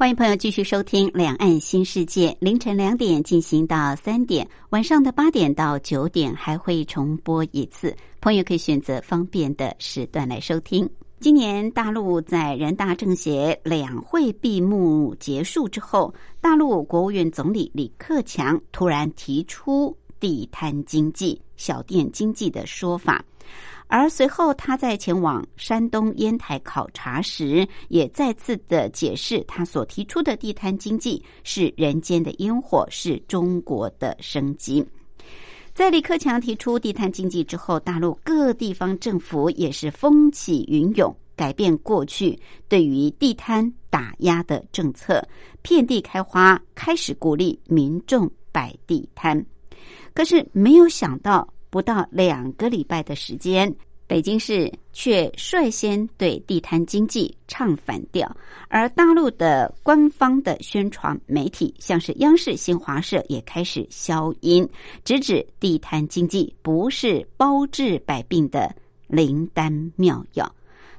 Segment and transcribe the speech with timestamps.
[0.00, 10.88] 欢迎朋友继续收听《两岸新世界》，凌晨两点进行到三点，晚上的八点到九点还会重播一次，朋友可以选择方便的时段来收听。
[11.20, 23.22] 今年大陆在人大政协两会闭幕结束之后，大陆国务院总理李克强突然提出“地摊经济”、“小店经济”的说法。
[23.92, 34.86] 而随后，他在前往山东烟台考察时，也再次的解释，他所提出的地摊经济是人间的烟火，是中国的生机。
[35.74, 45.20] 在李克强提出地摊经济之后，大陆各地方政府也是风起云涌，改变过去对于地摊打压的政策，
[45.62, 49.44] 遍地开花，开始鼓励民众摆地摊。
[50.14, 51.52] 可是没有想到。
[51.70, 53.72] 不到两个礼拜的时间，
[54.06, 58.36] 北京市却率先对地摊经济唱反调，
[58.68, 64.68] 而大陆的官方的宣传媒体，像是央视、新华社，也开始消音，
[65.04, 68.74] 直指地摊经济不是包治百病的
[69.06, 70.52] 灵丹妙药。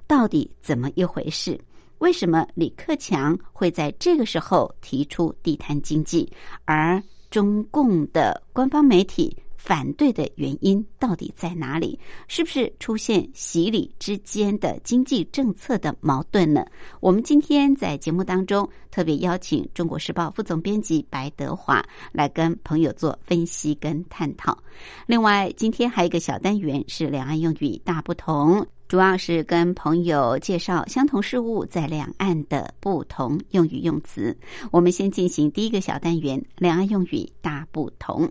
[0.07, 1.59] 到底怎么一回事？
[1.97, 6.31] 为什么李克强会在这个时候提出地摊经济，
[6.63, 9.35] 而中共的官方媒体？
[9.63, 11.99] 反对的原因到底在哪里？
[12.27, 16.65] 是不是出现洗礼之间的经济政策的矛盾呢？
[16.99, 24.57] 我们今天在节目当中特别邀请《中国时报》副总编辑白德华来跟朋友做分析跟探讨。
[25.05, 34.35] 另外，今天还有一个小单元是两岸用语大不同，主要是跟朋友介绍相同事物在两岸的不同用语用词。
[34.71, 38.27] 我们先进行第一个小单元：两岸用语大不同。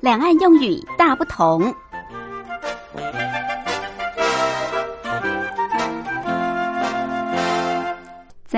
[0.00, 1.74] 两岸用语大不同。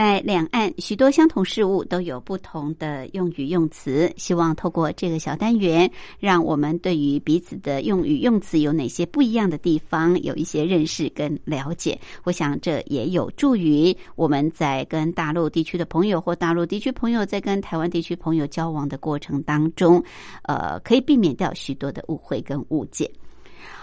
[0.01, 4.11] 在两岸，许多相同事物都有不同的用语用词。
[4.17, 12.01] 希望透过这个小单元，让我们对于彼此的用语用词有哪些不一样的地方，有一些认识跟了解。
[12.25, 20.03] 我想这也有助于我们在跟大陆地区的朋友或大陆地区朋友在跟台湾地区朋友交往的过程当中，
[20.45, 23.13] 呃，可以避免掉许多的误会跟误解。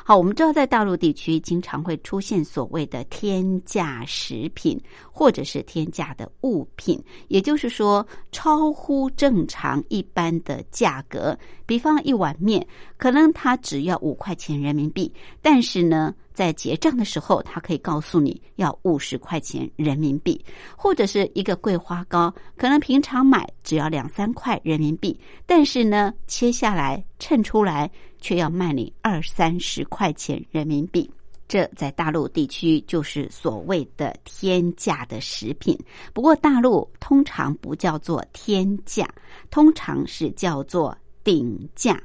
[0.03, 4.79] 好，我们知道在大陆地区经常会出现所谓的天价食品，
[5.11, 11.37] 或者是天价的物品，也就是说超乎正常一般的价格。
[11.65, 12.65] 比方一碗面，
[12.97, 16.13] 可能它只要五块钱人民币，但是呢。
[16.37, 20.39] 在结账的时候，他可以告诉你要五十块钱人民币，
[20.75, 27.89] 或者是一个桂花糕，可能平常买只要两三块人民币，但是呢，切下来称出来
[28.27, 31.09] 却要卖你二三十块钱人民币。
[31.47, 35.79] 这在大陆地区就是所谓的天价的食品。
[36.13, 39.07] 不过大陆通常不叫做天价，
[39.49, 40.93] 通常是叫做
[41.23, 41.97] 顶价，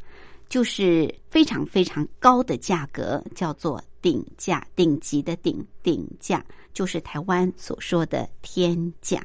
[0.48, 3.82] 就是非常非常高的价格，叫做。
[4.00, 9.24] 顶价、顶级的顶顶价，就是台湾所说的天价。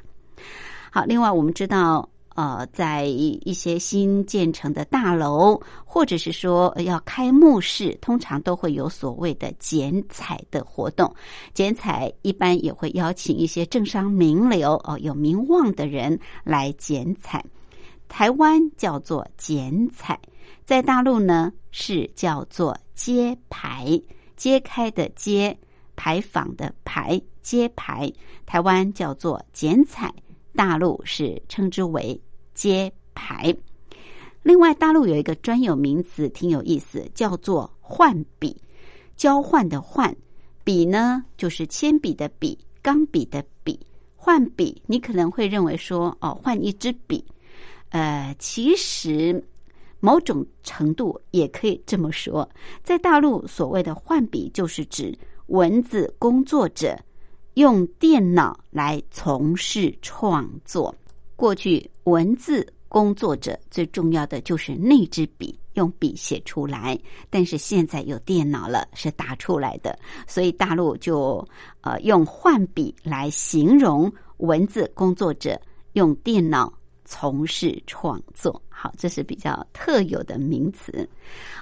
[0.92, 11.12] 好，另外我们知道，呃，在一些新建成的大楼，或者是说要开幕式，通常都会有所谓的剪彩的活动。
[11.56, 17.44] 剪彩一般也会邀请一些政商名流哦，有名望的人来剪彩。
[18.08, 20.20] 台湾叫做剪彩，
[20.64, 24.00] 在大陆呢是叫做揭牌。
[24.36, 25.58] 揭开的揭，
[25.96, 28.14] 牌坊的牌，揭牌。
[28.46, 30.14] 台湾叫做剪彩，
[30.56, 32.22] 大陆是称之为
[32.58, 33.56] 揭牌。
[34.42, 38.60] 另外，大陆有一个专有名词，挺有意思，叫做换笔。
[39.16, 40.16] 交换的换，
[40.64, 43.80] 笔呢就是铅笔的笔，钢笔的笔。
[44.16, 47.24] 换笔，你可能会认为说，哦，换一支笔。
[47.90, 49.44] 呃，其实。
[50.00, 52.48] 某种程度也可以这么说，
[52.84, 55.18] 在大陆所谓的换笔，就是指
[55.48, 56.96] 文字工作者
[57.56, 60.94] 用电脑来从事创作。
[61.38, 66.98] 过去文字工作者最重要的就是那支笔，用笔写出来。
[67.30, 69.98] 但是现在有电脑了，是打出来的，
[70.28, 71.48] 所以大陆就
[71.82, 75.62] 呃用换笔来形容文字工作者
[75.94, 76.74] 用电脑
[77.06, 78.60] 从事创作。
[78.68, 81.08] 好，这是比较特有的名词。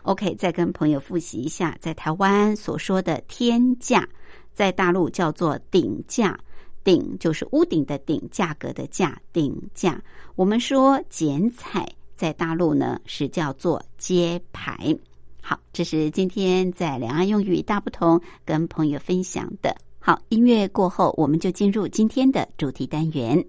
[0.04, 4.08] OK，再跟朋友复习一下，在台湾所说的天价，
[4.54, 6.40] 在大陆叫做顶价。
[6.86, 10.02] 顶就是屋顶的顶，价格的价，顶价。
[10.36, 11.86] 我们说剪彩，
[12.16, 14.96] 在大陆呢是叫做揭牌。
[15.42, 19.76] 好，这是今天在两岸用语大不同跟朋友分享的。
[20.00, 23.44] 好，音乐过后，我们就进入今天的主题单元。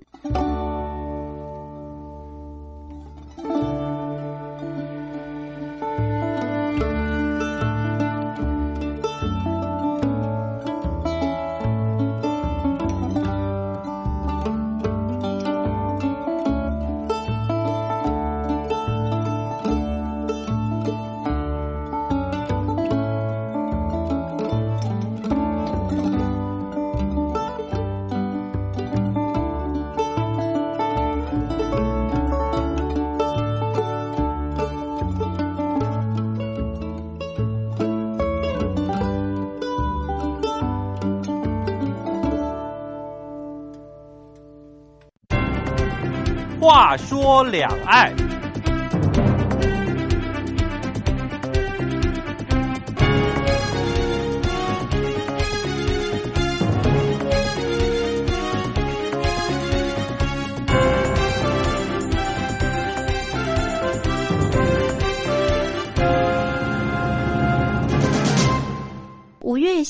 [47.37, 48.26] 说两岸。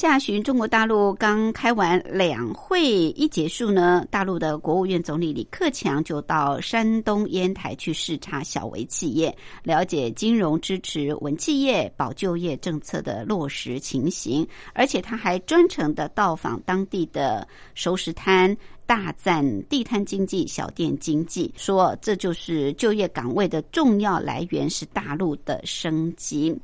[0.06, 18.56] 下旬，中国大陆刚开完两会一结束呢，大陆的国务院总理李克强就到山东烟台去视察小微企业，了解金融支持稳企业、保就业政策的落实情形，而且他还专程的到访当地的熟食摊，
[18.86, 26.56] 大赞地摊经济、小店经济，说这就是就业岗位的重要来源，是大陆的生机。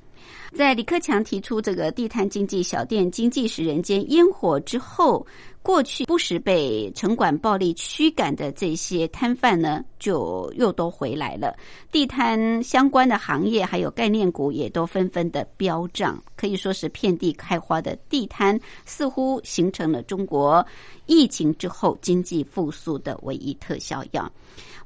[0.53, 5.27] 在李克强提出这个地摊经济、小店经济是人间烟火之后，
[5.63, 11.57] 过去不时被城管暴力驱赶的这些摊贩呢，就又都回来了。
[11.91, 20.67] 地摊相关的行业还有概念股也都纷纷的飙涨，可以说是遍地开花的地摊，似乎形成了中国
[21.07, 24.31] 疫情之后经济复苏的唯一特效药。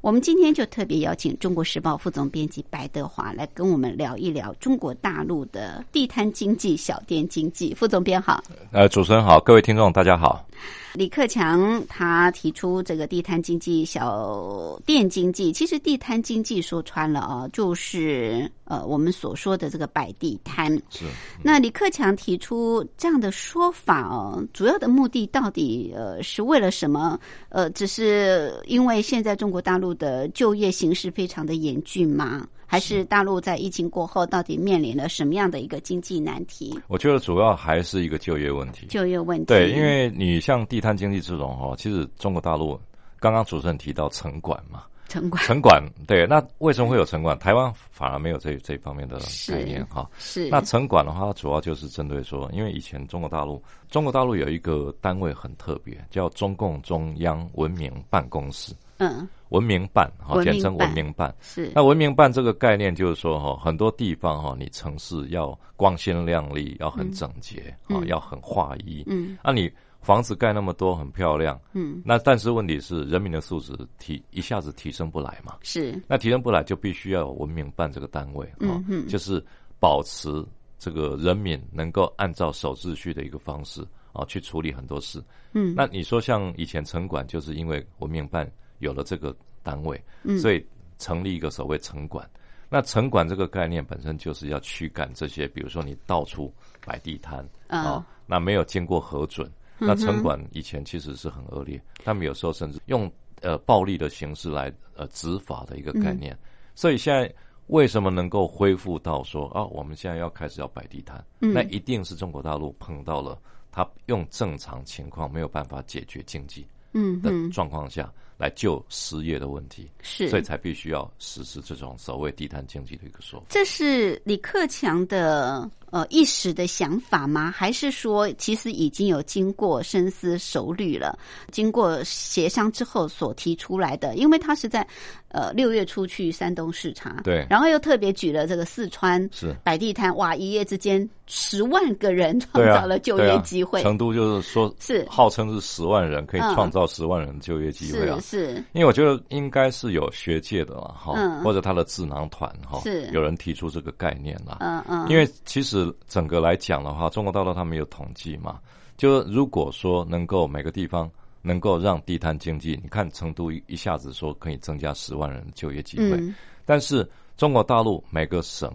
[0.06, 7.74] 我们今天就特别邀请《中国时报》副总编辑白德华来跟我们聊一聊中国大陆的地摊经济、小店经济。
[7.74, 10.46] 副总编好，呃，主持人好，各位听众大家好。
[10.96, 20.74] 李克强他提出这个地摊经济、小店经济，其实地摊经济说穿了啊，就是呃我们所说的这个摆地摊。
[20.88, 21.04] 是。
[21.42, 27.20] 那李克强提出这样的说法哦，主要的目的到底呃是为了什么？
[27.50, 32.46] 呃，只是因为现在中国大陆的就业形势非常的严峻吗？
[32.66, 36.78] 还是大陆在疫情过后到底面临了什么样的一个经济难题？
[36.88, 38.86] 我觉得主要还是一个就业问题。
[38.88, 39.44] 就业问题。
[39.46, 42.78] 对，因为你像地摊经济这种哈，其实中国大陆
[43.18, 47.38] 刚刚主持人提到城管嘛，城管，城管对，那为什么会有城管？
[47.38, 49.18] 台湾反而没有这这方面的
[49.48, 50.08] 概念哈。
[50.18, 50.48] 是。
[50.50, 58.74] 那城管的话，主要就是针对说，因为以前中国大陆，中国大陆有一个单位很特别，叫中共中央文明办公室。
[58.98, 59.26] 嗯。
[59.50, 61.32] 文明办，哈，简称文明办。
[61.40, 69.04] 是那文明办这个概念，就是说，哈，很多地方哈，你城市要光鲜亮丽，要很整洁，啊，要很划一。
[69.06, 71.60] 嗯，那你房子盖那么多，很漂亮。
[71.74, 75.54] 嗯，那但是问题是，人民的素质提一下子提升不来嘛？
[75.62, 76.02] 是。
[76.08, 79.44] 那提升不来，就必须要有文明办这个单位，啊，就是
[79.78, 80.44] 保持
[80.76, 85.22] 这个人民能够按照守秩序的一个方式啊，去处理很多事。
[85.52, 88.50] 嗯，那你说像以前城管，就是因为文明办。
[88.78, 90.64] 有了这个单位，嗯，所以
[90.98, 92.28] 成立一个所谓城管。
[92.68, 96.52] 那城管这个概念本身就是要驱赶这些，比如说你到处
[96.84, 99.50] 摆地摊啊，那没有经过核准。
[99.78, 103.10] 那城管以前其实是很恶劣，他们有时候甚至用
[103.42, 106.36] 呃暴力的形式来呃执法的一个概念。
[106.74, 107.32] 所以现在
[107.66, 111.24] 为什么能够恢复到说啊，我们现在要开始要摆地摊？
[111.38, 113.38] 那一定是中国大陆碰到了
[113.70, 116.66] 他用正常情况没有办法解决经济。
[116.94, 123.46] 嗯的状况下，来救失业的问题，是，所以才必须要实施这种所谓地摊经济的一个说法。
[123.48, 127.50] 这是李克强的呃一时的想法吗？
[127.50, 131.18] 还是说其实已经有经过深思熟虑了，
[131.50, 134.14] 经过协商之后所提出来的？
[134.16, 134.86] 因为他是在
[135.28, 143.82] 呃六月初去山东视察，对，然后又特别举了这个四川是摆地摊，哇，一夜之间十万个人创造了就业机会。
[143.82, 148.18] 成都就是说是号称是十万人可以创造十万人就业机会啊。
[148.20, 154.58] 是，因为我觉得应该是有学界的了哈，或者他的智囊团哈，是有人提出这个概念了。
[154.60, 155.06] 嗯嗯。
[155.08, 158.58] 因为其实整个来讲的话，中国大陆他们有统计嘛，
[158.96, 161.10] 就是如果说能够每个地方
[161.46, 166.20] 能够让地摊经济，你看成都一一下子说可以增加十万人就业机会，
[166.64, 168.68] 但是中国大陆每个省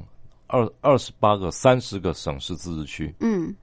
[0.48, 3.54] 二二十八个、三十个省市自治区，嗯，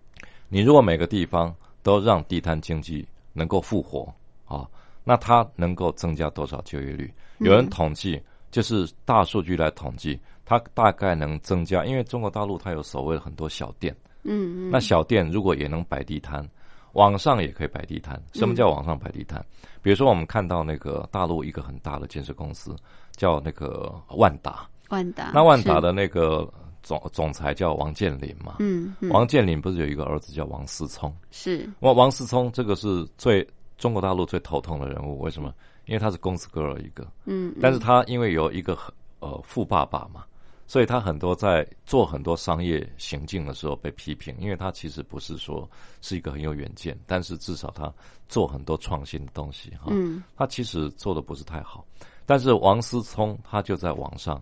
[0.48, 4.12] 你如果每个地方都让地摊经济能够复活
[4.44, 4.68] 啊。
[5.04, 7.10] 那它能够增加多少就业率？
[7.38, 11.82] 有人统计，就是大数据来统计，它大概能增加。
[11.86, 16.46] 因为中国大陆它有所谓的很多小店，嗯嗯，那小店如果也能摆地摊，
[16.92, 18.20] 网上也可以摆地摊。
[18.34, 19.44] 什么叫网上摆地摊？
[19.82, 22.74] 比如说我们看到那个大陆一个很大的建设公司，
[23.12, 25.30] 叫那个万达，万达。
[25.32, 26.48] 那万达的那个
[26.82, 31.14] 总总裁叫王健林嘛，嗯，王健林不是有一个儿子叫王思聪？
[31.30, 33.46] 是，王王思聪这个是最。
[33.78, 35.54] 中国大陆最头痛的人物，为什么？
[35.86, 38.76] 因为他是公子哥儿一个，嗯，但是他因为有一个
[39.20, 40.24] 呃富爸爸嘛，
[40.68, 45.68] 所以他很多在做很多商业行径的时候被批评，因为他其实不是说
[46.02, 47.92] 是一个很有远见，但是至少他
[48.28, 51.84] 做很多创新的东西哈，嗯，他其实做的不是太好，
[52.26, 54.40] 但是王思聪他就在网上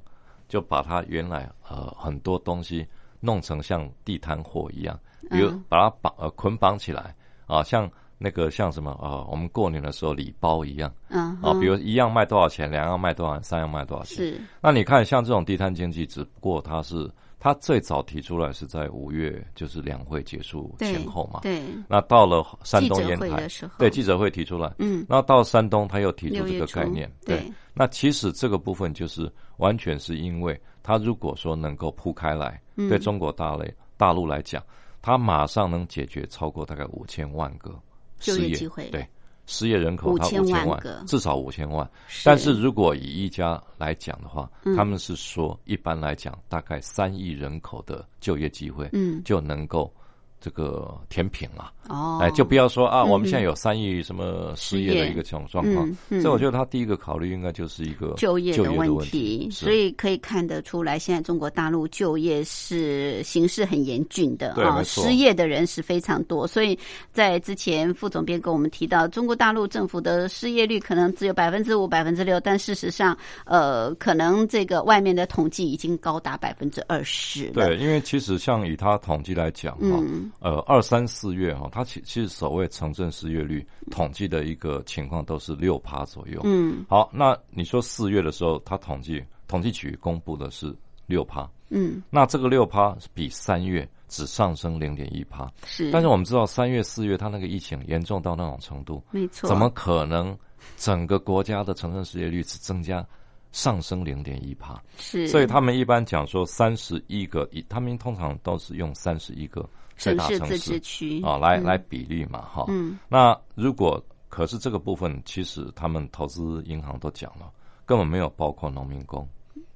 [0.49, 2.87] 就把他原来呃很多东西
[3.21, 4.99] 弄成像地摊货一样，
[5.31, 7.15] 比如把它绑呃捆绑起来
[7.47, 7.91] 啊，像。
[8.19, 9.25] 那个像什么啊？
[9.31, 14.17] 我们过年的时候礼包一样，嗯，啊，比如一样卖多少钱，两样卖多少，三样卖多少钱。
[14.17, 14.41] 是。
[14.61, 21.41] 那你看，像这种地摊经济，只不过它是它最早提出来是在五月，就是两会结束前后嘛。
[21.43, 21.63] 对。
[21.89, 23.47] 那到了山东烟台，
[23.79, 25.05] 对记者会提出来，嗯。
[25.09, 27.53] 那到山东他又提出这个概念，对。
[27.75, 34.63] 那其实这个部分就是完全是因为他如果说能够铺开来，对中国大类大陆来讲，
[35.03, 37.79] 他马上能解决超过大概五千万个。
[38.19, 39.07] 就业机会对
[39.47, 41.89] 失业人口，五千万个，至少五千万。
[42.25, 49.93] 但是如果以一家来讲的话，他们是说，一般来讲，大概三亿人口的就业机会，嗯，就能够。
[50.41, 66.79] 这个甜品了哦，哎，就不要说啊，我们现在有三亿什么失业的一个这种状况，所以我觉得他第一个考虑应该就是一个就业的问题，所以可以看得出来，现在中国大陆就业是形势很严峻的啊，失业的人是非常多，所以
[67.13, 77.51] 在之前副总编跟我们提到，中国大陆政府的失业率可能只有百分之五、百分之六，但事实上，呃，可能这个外面的统计已经高达百分之二十。
[77.51, 80.03] 对，因为其实像以他统计来讲哈。
[80.41, 86.41] 呃，二三四月哈，它其其实所谓城镇失业率统计的一个情况都是六趴左右。
[86.45, 90.75] 嗯，好，那你说四月的时候，它统计统计局公布的是
[91.07, 91.49] 六趴。
[91.69, 95.51] 嗯，那这个六趴比三月只上升零点一趴。
[95.65, 100.37] 是，但是我们知道三月四月它那个疫情严重到那种程度，没错，怎么可能
[100.77, 103.05] 整个国家的城镇失业率只增加
[103.51, 104.81] 上升零点一趴？
[104.97, 109.69] 是，所以他们一般讲说三十一个，他们通常都是用三十一个。
[109.97, 112.65] 城市自治区啊，来来比例嘛，哈。
[112.69, 112.99] 嗯。
[113.09, 117.51] 那如果可是这个部分，其实他们投资银行都讲了，
[117.85, 119.27] 根本没有包括农民工。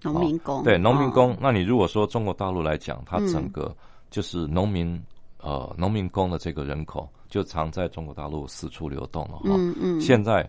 [0.02, 3.74] 农民工对农民工，那你如果说中国大陆来讲，它整个
[4.10, 5.00] 就是农民
[5.38, 9.50] 呃农民工的这个人口，就常在中国大陆四处流动了哈。
[9.56, 10.00] 嗯嗯。
[10.00, 10.48] 现在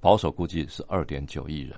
[0.00, 1.76] 保守估计是二点九亿人。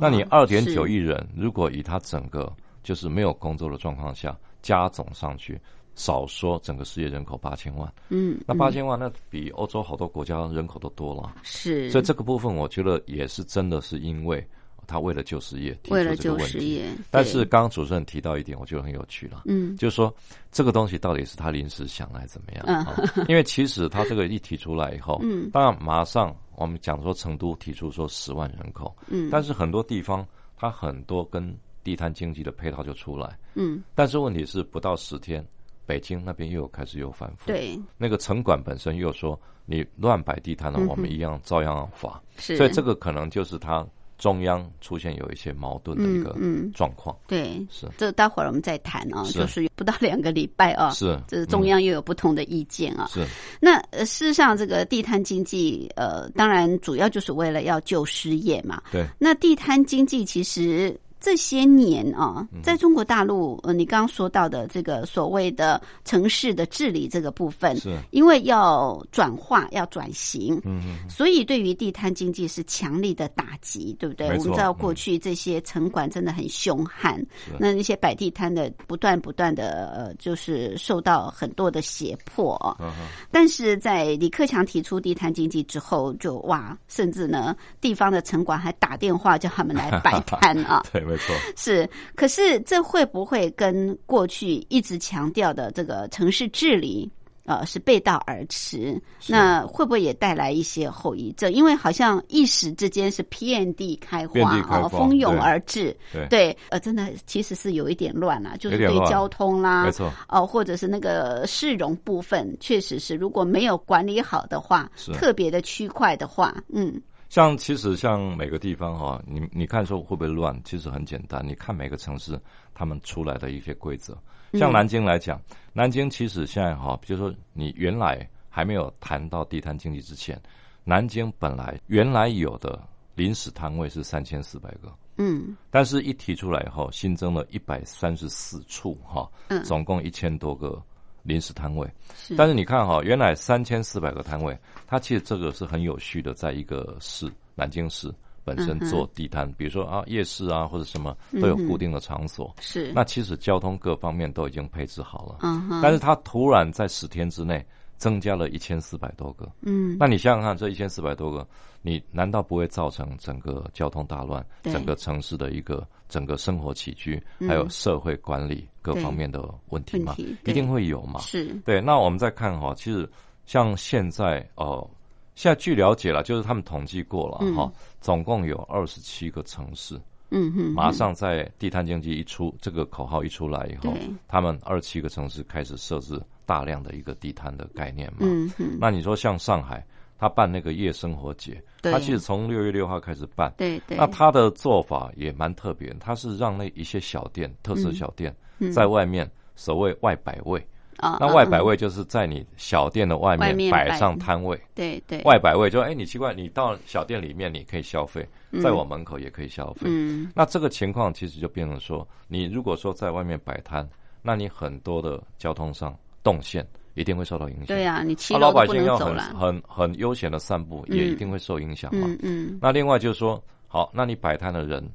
[0.00, 5.60] 那你二点九亿人，如果以他整个就是没有工作的状况下加总上去。
[5.94, 14.44] 少说整个失业人口八千万，嗯，那八千万那比欧洲好多国家人口都多了，是，所以这个部分我觉得也是真的是因为
[14.86, 20.14] 他为了救失业，提出了救失业，但是刚刚主持人提到一点，我觉得很有趣了，嗯，就是说
[20.50, 22.64] 这个东西到底是他临时想来怎么样？
[22.66, 35.46] 嗯， 因为其实他这个一提出来以后，嗯，当然马上我们讲说成都提出说十万人口，嗯，但是很多地方它很多跟地摊经济的配套就出来，嗯，但是问题是不到十天。
[35.86, 42.20] 北京那边又开始又反复，对，那个城管本身又说你乱摆地摊了，我们一样照样罚。
[42.36, 43.86] 是，所以这个可能就是他
[44.16, 46.34] 中央出现有一些矛盾的一个
[46.74, 47.14] 状况。
[47.26, 53.06] 对，是这待会儿我们再谈啊，就是不到两个礼拜啊，是这是中央又有不同的意见啊。
[53.12, 53.26] 是
[53.60, 58.82] 那事实上，这个地摊经济呃，当然主要就是为了要救失业嘛。
[58.90, 60.98] 对，那地摊经济其实。
[61.24, 74.26] 这些年啊，在中国大陆，呃，你刚刚说到的这个所谓的城市的治理这个部分，是，因为要转化、要转型，嗯嗯，所以对于地摊经济是强力的打击，对不对？
[74.26, 77.18] 我们知道过去这些城管真的很凶悍，
[77.58, 82.54] 那那些摆地摊的不断不断的呃，就是受到很多的胁迫。
[82.78, 82.92] 嗯
[83.30, 90.84] 但是在李克强提出地摊经济之后，就哇，甚至呢，地方的城管还打电话叫他们来摆摊啊。
[90.92, 91.13] 对。
[91.14, 97.10] 没错， 是，可是这会不会跟过去一直强调的这个城市治理，
[97.46, 99.00] 呃，是背道而驰？
[99.28, 101.52] 那会不会也带来一些后遗症？
[101.52, 105.96] 因为好像一时之间是遍地开花啊，蜂拥而至，
[106.30, 117.00] 对，呃，真的其实是有一点乱了，就是对交通啦，没错，哦，或者是那个市容部分，确实是如果没有管理好的话，特别的区块的话，嗯。
[117.34, 120.56] 像其实像每个地方哈，你你看说会不会乱？
[120.62, 122.40] 其实很简单，你看每个城市
[122.72, 124.16] 他们出来的一些规则。
[124.52, 130.40] 像南京来讲，南京其实现在哈，比如说你原来还没有谈到地摊经济之前，
[130.84, 132.80] 南京本来原来有的
[133.16, 140.80] 临时摊位是三千四百个，嗯，但是一提出来以后，新增了一百三十四处哈，嗯，总共一千多个。
[141.24, 141.90] 临时摊位，
[142.36, 148.14] 但是你看哈，原来三千四百个摊位，它其实这个是很有序的，在一个市南京市
[148.44, 152.54] 本身做地摊，比如说啊夜市啊或者什么都有固定的场所。
[152.60, 155.38] 是，那其实交通各方面都已经配置好了。
[155.40, 157.64] 嗯但是它突然在十天之内
[157.96, 159.50] 增加了一千四百多个。
[159.62, 159.96] 嗯。
[159.98, 161.46] 那你想想看，这一千四百多个，
[161.82, 165.86] 你难道不会造成整个交通大乱，整个城市的一个？
[166.06, 170.14] 整个生活起居，还有社会管理各方面的问题嘛，
[170.44, 171.18] 一定会有嘛。
[171.20, 171.80] 是对。
[171.80, 173.08] 那我们再看哈，其实
[173.46, 174.86] 像现在哦，
[175.34, 177.72] 现在据了解了，就是他们统计过了哈，
[178.02, 179.98] 总共有二十七个城市。
[180.28, 180.74] 嗯哼。
[180.74, 183.94] 马上在地摊经济一出，这个口号一出来以后，
[184.28, 188.18] 他们二十七个城市开始设置大量的一个地摊的概念嘛。
[188.20, 188.76] 嗯哼。
[188.78, 189.82] 那你说像上海？
[190.16, 193.52] 他办那个夜生活节，他其实从六月六号开始办。
[193.58, 193.96] 对对。
[193.96, 198.34] 那他的做法也蛮特别，他是让那一些小店、特色小店
[198.72, 200.64] 在外面所谓外摆位。
[200.98, 201.18] 啊。
[201.20, 204.60] 那外摆位就是在你小店的外面摆上摊位。
[204.74, 205.20] 对对。
[205.22, 208.26] 外摆位就哎，你奇怪，你到小店里面你可以消费，
[208.62, 209.82] 在我门口也可以消费。
[209.84, 210.30] 嗯。
[210.34, 213.88] 那这个情况其实就变成说，你如果说在外面摆摊，
[214.22, 216.66] 那你很多的交通上动线。
[216.96, 217.66] 一定会受到影响。
[217.66, 222.06] 对呀，你骑老百姓要很很很悠闲的散步，也一定会受影响嘛。
[222.06, 222.58] 嗯嗯。
[222.62, 224.88] 那另外就是说，好，那你摆摊的人，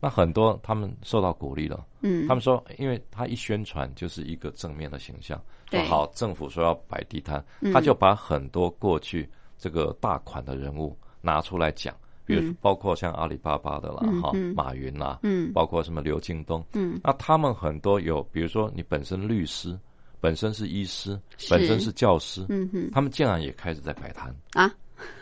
[0.00, 1.84] 那很多他们受到鼓励了。
[2.00, 2.26] 嗯。
[2.26, 19.78] 他们说，因为他一宣传就是一个正面的形象，说好政府说要摆地摊，他就把很多过去这个大款的人物拿出来讲，比如包括像阿里巴巴的啦，哈，马云啦，嗯，包括什么刘京东，嗯，那他们很多有，比如说你本身律师。
[20.20, 21.16] 本身是医师，
[21.48, 24.68] 本身是教师，嗯哼，他们竟然也开始在摆摊啊？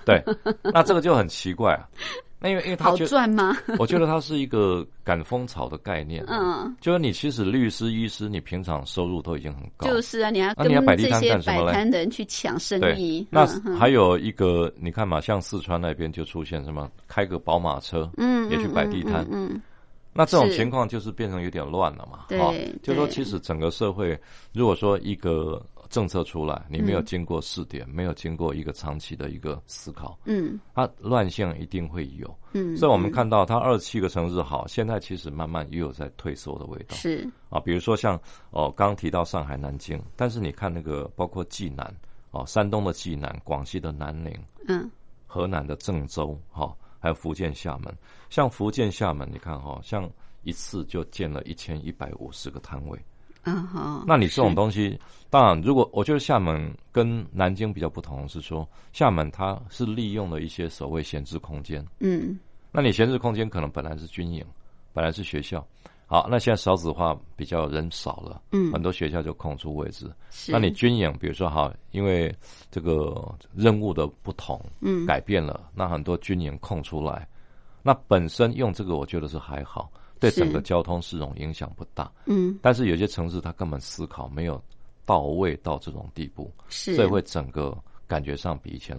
[0.06, 0.24] 对，
[0.72, 1.86] 那这个就很奇怪啊。
[2.38, 3.56] 那因为因为他好赚吗？
[3.78, 6.22] 我觉得它是一个赶风潮的概念。
[6.28, 9.86] 嗯，就是你其实律师、医师，你平常收入都已经很高。
[9.86, 13.26] 就是啊，你要跟这些摆摊的人去抢生意。
[13.30, 13.46] 那
[13.78, 19.60] 还有一个，你看嘛，像四川那边就出现什么，开个宝马车，嗯，也去摆地摊，嗯。
[20.18, 24.18] 那这种情况就是变成有点乱了嘛，对，就说其实整个社会，
[24.54, 37.28] 如果说一个政策出来，你没有经过试点，没有经过一个长期的一个思考，嗯，它乱象一定会有，嗯，所以我们看到它二十七个城市好，现在其实慢慢也有在退缩的味道，是。
[37.48, 38.20] 啊，比如说像
[38.50, 41.94] 哦，刚提到上海、南京，但是你看那个包括济南，
[42.30, 44.32] 哦，山东的济南，广西的南宁，
[44.68, 44.90] 嗯，
[45.26, 46.74] 河南的郑州，哈。
[46.98, 47.94] 还有福建厦门，
[48.30, 50.10] 像福建厦门，你看哈，像
[50.42, 52.98] 一次就建了一千一百五十个摊位，
[53.46, 54.04] 嗯好。
[54.06, 54.98] 那你这种东西，
[55.30, 62.38] 当然，如果我觉得厦门跟南京比较不同，是说厦门它是利用了一些所谓闲置空间，嗯，
[62.70, 64.44] 那你闲置空间可能本来是军营，
[64.92, 65.66] 本来是学校。
[66.08, 70.08] 好，那现在少子化比较人少了，嗯，很多学校就空出位置。
[70.30, 72.32] 是，那你军营，比如说哈，因为
[72.70, 77.26] 这个任务的不同，嗯，改变了，那很多军营空出来，
[77.82, 82.58] 那本身用这个，我觉得是还好，对整个交通市容影响不大，嗯。
[82.62, 84.62] 但是有些城市它根本思考没有
[85.04, 87.76] 到位到这种地步，是，所以会整个
[88.06, 88.96] 感觉上比以前，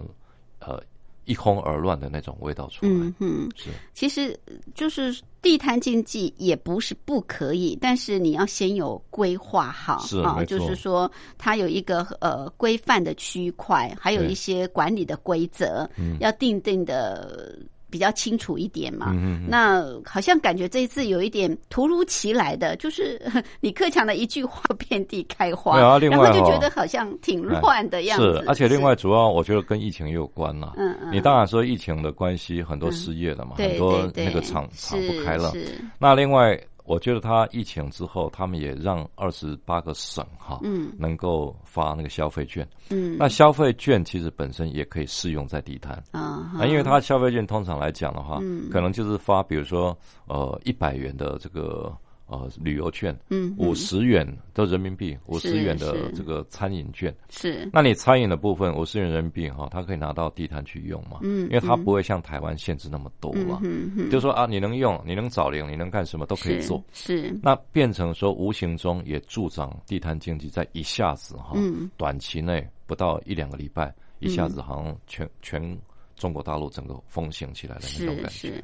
[0.59, 0.81] 呃。
[1.29, 2.91] 一哄而乱的那种味道出来。
[2.93, 4.39] 嗯嗯，是，其实
[4.73, 15.85] 就是地摊经济也不是不可以，但是你要先有规划好，是啊，就是说它有一个呃规范的区块，还有一些管理的规则，
[16.21, 17.59] 要定定的。
[17.89, 23.21] 比较清楚一点嘛，嗯那好像感觉这一次有一点突如其来的，就是
[23.61, 28.39] 李克强的一句话遍地开花，然后就觉得好像挺乱的样子。
[28.39, 30.73] 是，而且另外主要我觉得跟疫情也有关了。
[30.77, 35.53] 嗯嗯，你当然说疫情的关系，很多失业了嘛，很多那个厂厂不开了。
[35.99, 36.59] 那另外。
[36.87, 46.01] 我觉得他疫情之后，他们也让二十八个省哈，嗯，能够发那个消费券，嗯，那消费券其实本身也可以适用在地摊。
[46.11, 49.95] 啊，因为它消费券通常来讲的话，嗯，可能就是发比如说
[50.27, 51.95] 呃一百元的这个。
[52.27, 57.69] 呃，旅游券，嗯，五十元的人民币，五十元的这个餐饮券，是。
[57.71, 61.19] 那你餐饮的部分五十元人民币哈，它可以拿到地摊去用嘛？
[61.23, 63.61] 嗯，因为它不会像台湾限制那么多嘛。
[63.63, 64.09] 嗯嗯。
[64.09, 66.83] 就说啊，你能用，你能找零，你能干什么都可以做。
[66.91, 67.33] 是。
[67.41, 71.55] 那变成说，无形中也助长地摊经济，在一下子哈，
[71.95, 75.77] 短期内不到一两个礼拜，一下子好像全全。
[76.17, 78.63] 中国大陆整个风行起来的那种感觉，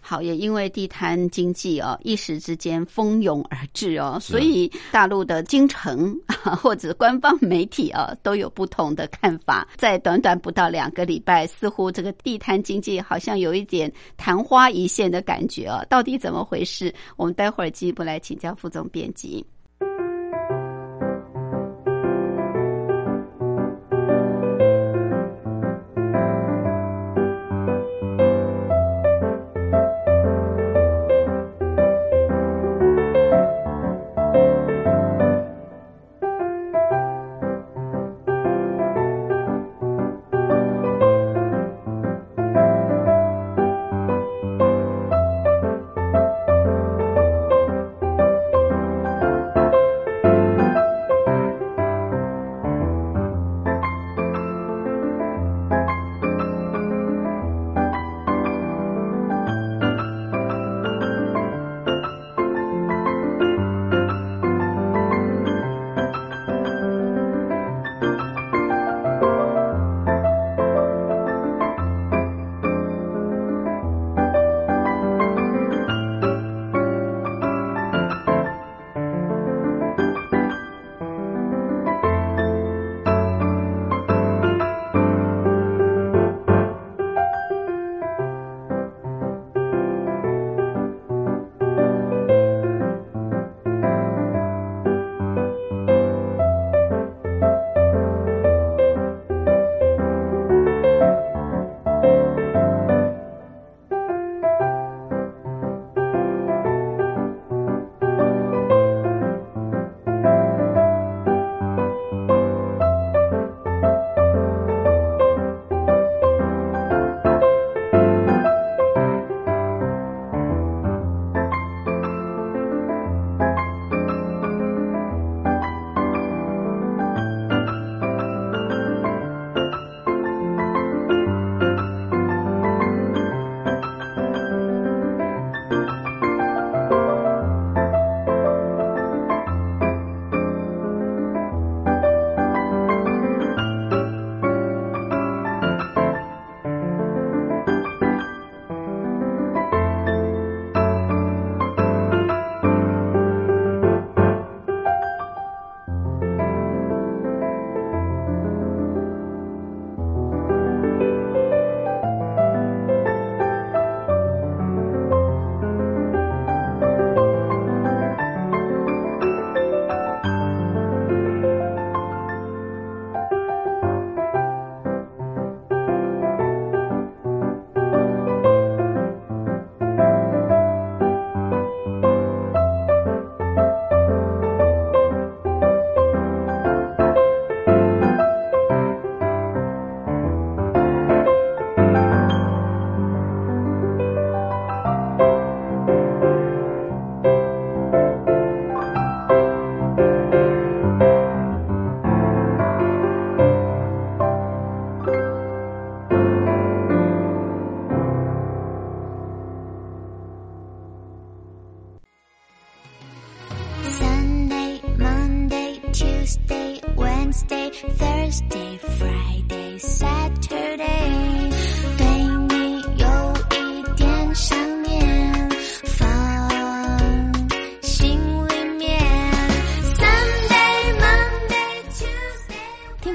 [0.00, 6.14] 好，也因为地摊经济哦，一时之间蜂拥而至哦，所以大陆的京城
[6.60, 9.66] 或者官方媒体啊都有不同的看法。
[9.76, 16.94] 在短短不到两个礼拜，似乎这个地摊经济好像有一点昙花一现的感觉哦，到底怎么回事？
[17.16, 19.44] 我们待会儿进一步来请教副总编辑。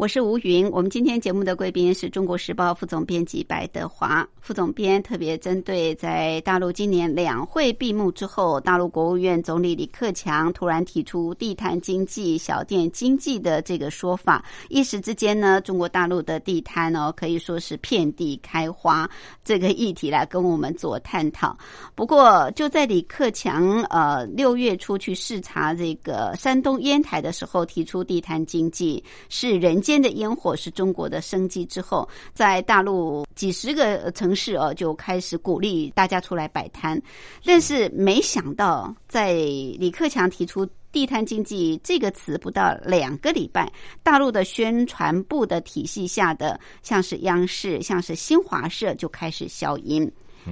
[0.00, 19.06] 我是吴云，我们今天节目的贵宾是中国时报副总编辑白德华副总编，特别针对在大陆今年两会闭幕之后，大陆国务院总理李克强突然提出地摊经济、小店经济的这个说法，一时之间呢，中国大陆的地摊哦可以说是遍地开花，
[19.44, 21.54] 这个议题来跟我们做探讨。
[21.94, 30.00] 不过就在李克强呃六月初去视察这个山东烟台的时候，提出地摊经济是人间。
[30.00, 36.98] 的烟火是中国的生机之后，在大陆几十个城市哦，就开始鼓励大家出来摆摊。
[37.44, 43.70] 但是没想到，在李克强提出“地摊经济”这个词不到两个礼拜，
[44.02, 50.10] 大陆的宣传部的体系下的，像是央视、像是新华社就开始消音，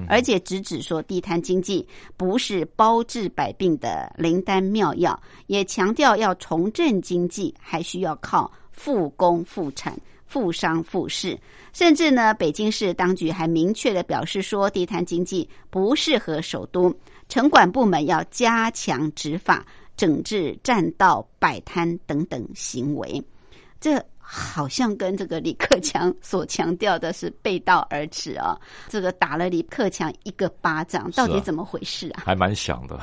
[0.09, 1.87] 而且直指说地摊经济
[2.19, 8.53] 不是包治百病的灵丹妙药，也强调要重振经济，还需要靠。
[8.79, 11.39] 复工复产、复商复市，
[11.73, 16.95] 甚至呢，北京市当局还明确的表示说，地摊经济不适合首都，
[17.29, 23.21] 城管部门要加强执法，整治占道摆摊等等行为。
[23.81, 28.55] 这好像跟这个李克强所强调的是背道而驰啊！
[28.87, 32.25] 这个打了李克强一个巴掌，到底怎么回事啊？
[32.27, 33.01] 还蛮想的，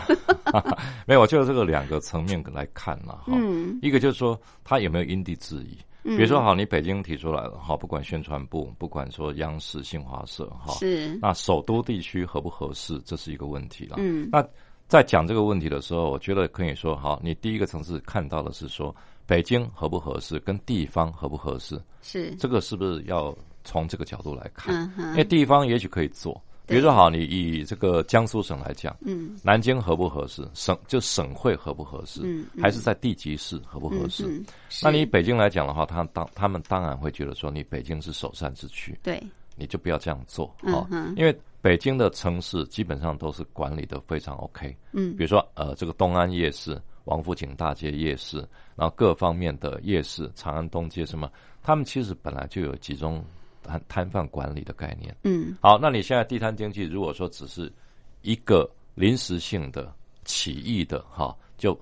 [1.07, 3.21] 没有，就这个两个层面来看嘛。
[3.25, 13.95] 嗯，一个就是说他有没有因地制宜，比如说好，你北京提出来了，好，不管宣传部，不管说央视、新华社，哈，是那首都地区合不合适，这是一个问题了。
[13.97, 14.47] 嗯，那
[14.87, 24.91] 在讲这个问题的时候，我觉得可以说，好，你第一个层次看到的是说北京合不合适，跟地方合不合适，是这个是不是要从这个角度来看？
[24.97, 26.41] 因为地方也许可以做。
[26.67, 30.43] 比如说，好，你以这个江苏省来讲，嗯，南京合不合适？
[30.55, 32.21] 省就省会合不合适？
[32.23, 34.43] 嗯，还是在地级市合不合适？
[34.81, 39.21] 那你北京来讲的话，他当他们当然会觉得说，你北京是首善之区，对，
[39.55, 48.37] 你就不要这样做啊，因为北京的城市基本上都是管理的非常 OK，嗯，比如说呃，这个东安夜市、王府井大街夜市，
[48.75, 51.31] 然后各方面的夜市、长安东街什么，
[51.63, 53.23] 他们其实本来就有集中。
[53.67, 57.73] 摊摊贩管理的概念，嗯，好，那你现在地摊经济，如果说只是
[58.21, 59.91] 一个临时性的
[60.23, 61.75] 起义的哈，就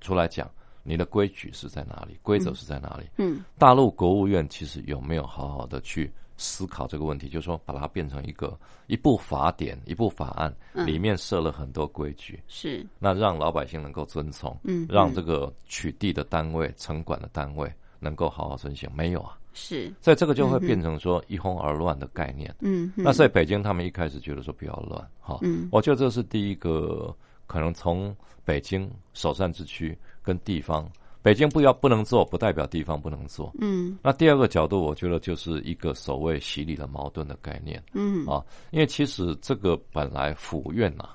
[0.00, 0.48] 出来讲，
[0.84, 3.08] 你的规矩是在哪里，规则是在哪里？
[3.16, 7.28] 嗯，大陆国务院其实有没有好好的去思考这个问题？
[7.28, 19.36] 就是说，把它变成一个一部法典、一部法案，里面设了很多规矩，是那让老百姓能够遵从，嗯，让这个取缔的单位、城管的单位能够好好遵行，没有啊？
[19.52, 22.54] 是，所以这个就会变成说一哄而乱的概念。
[22.60, 25.38] 嗯，那在北京，他们一开始觉得说不要乱，哈。
[25.42, 27.12] 嗯，我觉得这是第一个
[27.48, 30.88] 可能从北京首善之区跟地方，
[31.20, 33.52] 北京不要不能做，不代表地方不能做。
[33.60, 37.82] 嗯，那第二个角度，我觉得就是一个所谓洗礼的矛盾的概念。
[37.92, 41.08] 嗯，啊，因为其实这个本来府院呐，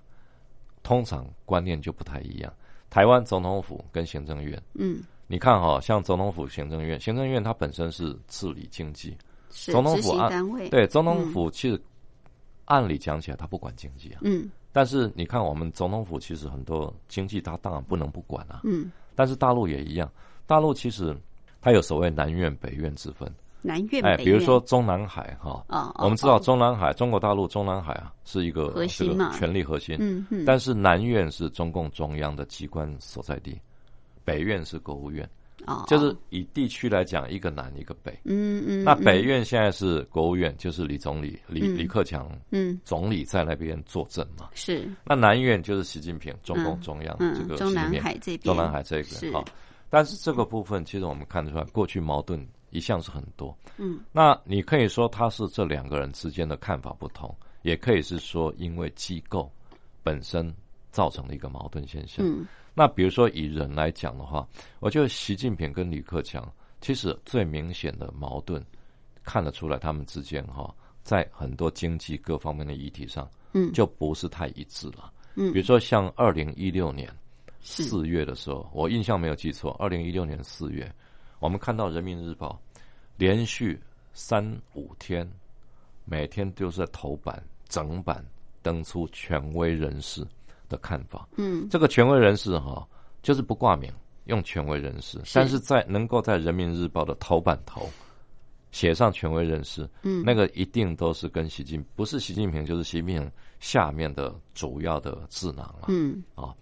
[0.83, 2.53] 通常观念就不太一样。
[2.89, 5.01] 台湾总统府跟行政院，嗯。
[5.25, 9.17] 你看哈，像总统府、行政院，行政院它本身是治理经济，
[9.49, 11.81] 总统府按对总统府其实
[12.65, 14.19] 按理讲起来，它不管经济啊。
[14.23, 14.51] 嗯。
[14.71, 18.61] 但是你看，我们总统府其实很多经济，它当然不能不管啊。
[18.65, 18.91] 嗯。
[19.15, 20.11] 但是大陆也一样，
[20.45, 21.15] 大陆其实
[21.61, 23.31] 它有所谓南院、北院之分。
[23.65, 25.63] 南苑哎，比如说中南海哈，
[25.99, 29.95] 我们知道中南海，中国大陆中南海啊是一个核心权力核心。
[30.01, 30.43] 嗯嗯。
[30.45, 33.57] 但是南院是中共中央的机关所在地。
[34.25, 35.29] 北院是国务院，
[35.67, 38.83] 哦，就是以地区来讲，一个南一个北，嗯嗯。
[38.83, 44.49] 那北院现在是国务院，就是李总理李李克强，嗯，总理在那边坐镇嘛。
[44.53, 44.89] 是。
[45.05, 49.43] 那南院就是习近平，中共中央这个中南海这边，中南海这个哈。
[49.89, 53.55] 但是这个部分，其实我们看得出来，过去矛盾一向是很多。
[53.77, 53.99] 嗯。
[54.11, 59.51] 那你可以说他是这两个人之间的看法不同，也可以是说因为机构
[60.01, 60.53] 本身
[60.91, 62.25] 造成的一个矛盾现象。
[62.25, 62.45] 嗯。
[62.73, 64.47] 那比如说以人来讲的话，
[64.79, 68.63] 我觉得习近平跟李克强其实最明显的矛盾
[69.23, 75.11] 看得出来，他们之间哈在很多经济各方面的议题上，嗯，就不是太一致了。
[75.35, 77.07] 嗯，比如说像二零一六年
[77.61, 80.91] 四月的时候，我印象没有记错，二零一六年四月，
[81.39, 82.59] 我们看到人民日报
[83.17, 83.79] 连续
[84.13, 85.29] 三五天
[86.05, 88.25] 每天都是在头版整版
[88.61, 90.25] 登出权威人士
[90.73, 91.27] 的看法。
[91.37, 92.85] 嗯，这个权威人士哈，
[93.21, 93.91] 就是不挂名，
[94.25, 97.87] 用权威人士，但是在能够在人民日报的头版头
[98.71, 105.85] 写上权威人士，嗯，那个一定都是跟习近不是习近平就是习近平下面的主要的智囊了。
[105.89, 106.53] 嗯，啊。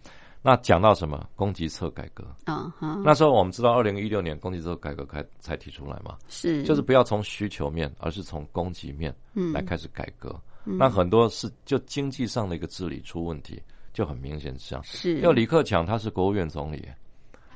[0.44, 2.74] 那讲到什么供给侧改革啊？
[3.06, 9.16] 那时候我们知道，二零一六年供给侧改革开才提出来嘛，是就是不要从需求面，而是从供给面
[9.54, 10.36] 来开始改革。
[10.66, 13.62] 嗯、那很多是就经济上的一个治理出问题，
[13.94, 14.84] 就很明显是这样。
[14.84, 16.88] 是，要李克强他是国务院总理，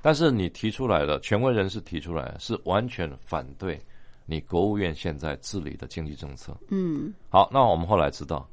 [0.01, 3.79] 但是你提出来了，权威人士提出来是完全反对
[4.25, 6.55] 你国务院现在治理的经济政策。
[6.69, 8.47] 嗯，好，那我们后来知道，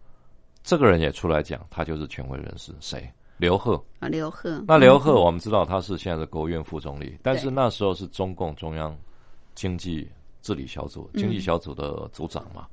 [0.62, 3.10] 这个人也出来讲，他就是权威人士，谁？
[3.38, 4.62] 刘鹤啊，刘鹤。
[4.68, 8.96] 那刘鹤，我们知道他是现在的国务院副总理，但是那时候是中共中央
[9.56, 10.08] 经济
[10.42, 12.68] 治理小组经济小组的组长嘛。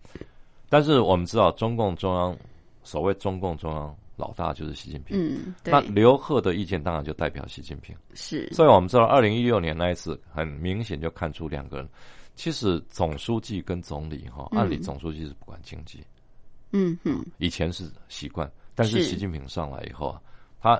[0.70, 2.38] 但是我们知道，中共中央
[2.84, 5.18] 所谓中共中央老大就是习近平。
[5.18, 7.96] 嗯，那刘鹤的意见当然就代表习近平。
[8.14, 8.48] 是。
[8.52, 11.90] 所以我们知道，二零一六年那一次，很明显就看出两个人，
[12.36, 16.04] 其实总书记跟总理哈，按理总书记是不管经济。
[16.72, 17.26] 嗯哼。
[17.38, 20.22] 以前是习惯，但是习近平上来以后啊。
[20.62, 20.78] 他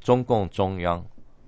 [0.00, 1.00] 中共中央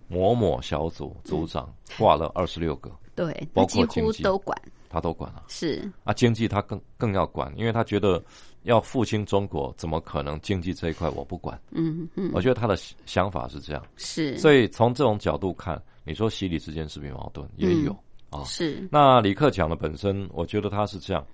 [0.06, 4.56] 某某小组组长挂了二十六个，对，包括经济都管，
[4.92, 5.44] 他都管了。
[5.48, 8.22] 是啊，经济他更更要管，因为他觉得
[8.64, 11.58] 要复兴中国，怎么可能经济这一块我不管？
[11.70, 12.76] 嗯嗯，我觉得他的
[13.06, 13.82] 想法是这样。
[13.96, 17.48] 是，所以从这种角度看，你说习李之间是不是矛盾？
[17.56, 17.96] 也有
[18.30, 18.44] 啊。
[18.44, 18.86] 是。
[18.92, 21.26] 那李克强的本身，我觉得他是这样，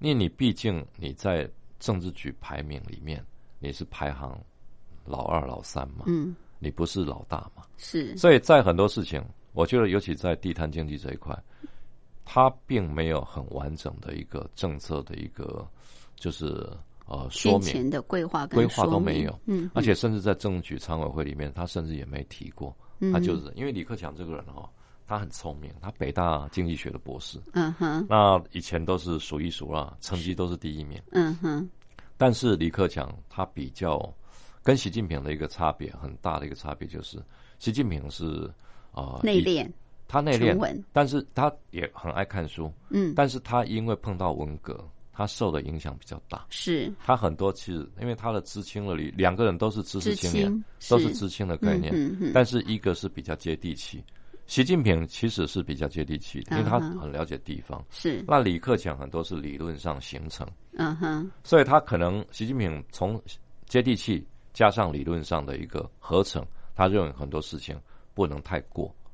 [0.00, 1.48] 因为你毕竟你在
[1.80, 3.24] 政治局排名里面，
[3.58, 4.38] 你是排行。
[5.08, 11.32] 老二、老三嘛，嗯，你不是老大嘛，是，所以在很多事情，我觉得尤其在地摊经济这一块，
[12.26, 15.66] 它并没有很完整的一个政策的一个，
[16.16, 16.68] 就是
[17.06, 17.88] 呃说明。
[17.88, 24.68] 的规划规划都没有，嗯，而且甚至在政局常委会里面，他甚至也没提过，嗯、他就是因为李克强这个人哈，
[25.06, 31.66] 他很聪明，他北大经济学的博士，嗯哼，那以前都是数一数二，成绩都是第一名，嗯哼，
[32.18, 34.12] 但是李克强他比较。
[34.62, 37.22] 跟习近平的一个差别很大的一个差别就是，
[37.60, 38.52] 习近平是
[38.90, 39.70] 啊内敛，
[40.08, 44.78] 他内敛，但是他也很爱看书，嗯，但是他因为碰到文革，
[45.12, 46.92] 他受的影响比较大，是。
[47.04, 54.02] 他很多其实因为他的知青了里两个人都是知识青年，都是知青的概念，嗯嗯，但是一个是比较接地气，
[54.46, 58.24] 习近平其实是比较接地气，因为他很了解地方，是。
[58.26, 63.20] 那李克强很多是理论上形成，嗯哼，所以他可能习近平从
[63.66, 64.26] 接地气。
[64.56, 66.42] 加上理论上的一个合成，
[66.74, 67.78] 他认为很多事情
[68.14, 69.05] 不能太过，哦，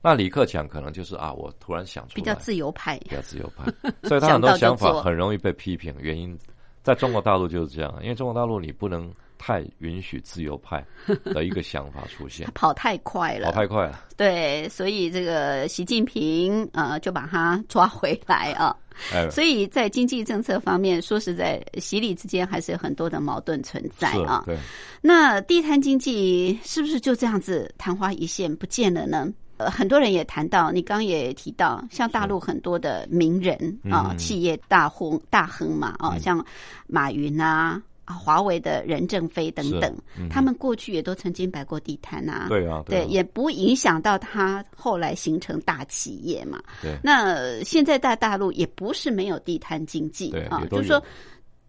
[0.00, 3.64] 那李克强可能就是啊，我突然想出来，比较自由派，比较自由派，
[4.08, 5.94] 所以他很多想法很容易被批评。
[5.98, 6.38] 原因
[6.82, 10.84] 在中国大陆就是这样，因为中国大陆你不能太允许自由派
[11.24, 18.74] 的一个想法出现，跑太快了，跑太快了，对，所以这个习近平呃就把他抓回来啊。
[19.30, 24.42] 所以在经济政策方面，说实在，习李之间还是有很多的矛盾存在啊。
[24.44, 24.58] 对，
[25.00, 29.32] 那地摊经济是不是就这样子昙花一现不见了呢？
[29.58, 36.44] 呃，很多人也谈到，你刚刚也提到，像大陆很多的名人啊，企业大亨大亨嘛啊，像
[36.86, 37.82] 马云啊。
[38.08, 39.94] 啊，华为的任正非等等，
[40.30, 42.46] 他们过去也都曾经摆过地摊呐。
[42.48, 46.58] 对啊，对，也不影响到他后来形成大企业嘛。
[46.80, 51.02] 对，那现在在大陆也不是没有地摊经济啊，就是说，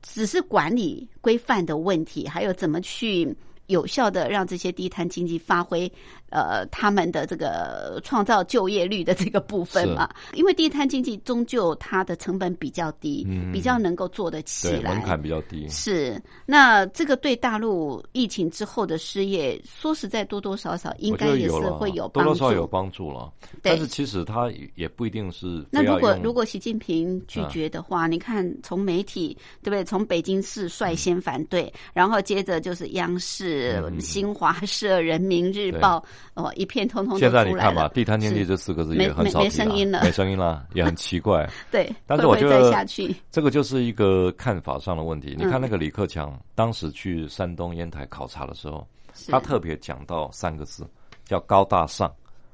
[0.01, 3.35] 只是管理规范的问题，还有怎么去
[3.67, 5.91] 有效的让这些地摊经济发挥。
[6.31, 15.67] 呃，他们的这个创造就业率的这个部分嘛，因为地摊经济终究它的成本比较低，嗯比较能够做得起来，门槛比较低。
[15.69, 23.31] 是，那这个对大陆疫情之后的失业，说实在多多少少应该也是会有多多少有帮助了。
[23.61, 25.65] 但是其实它也不一定是。
[25.71, 29.83] 那如果如果习近平拒绝的话，你看从媒体对不对？
[29.83, 36.03] 从北京市率先反对，然后接着就是央视、新华社、人民日报。
[36.35, 41.45] 哦，一片通通现在你看嘛，地摊经济这四个字也很少没声音了，没声音了，也很奇怪。
[41.69, 45.35] 对，但是我觉得下去这个就是一个看法上的问题。
[45.37, 48.87] 你看那个李克强当时去山东烟台考察的时候，
[49.27, 50.87] 他特别讲到三个字，
[51.25, 52.09] 叫高大上。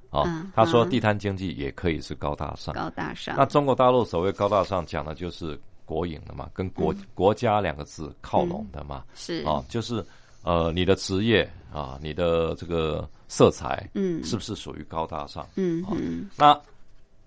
[0.10, 3.36] 啊，他说地摊经济也可以是高大上，高大上。
[3.38, 9.04] 那中国大陆所谓高大上讲的就是国营的嘛，跟国国家两个字靠拢的嘛。
[9.14, 10.04] 是啊，就是
[10.44, 13.08] 呃，你的职业啊，你的这个。
[13.28, 15.48] 色彩，嗯，是不是属于高大上？
[15.56, 16.60] 嗯嗯，那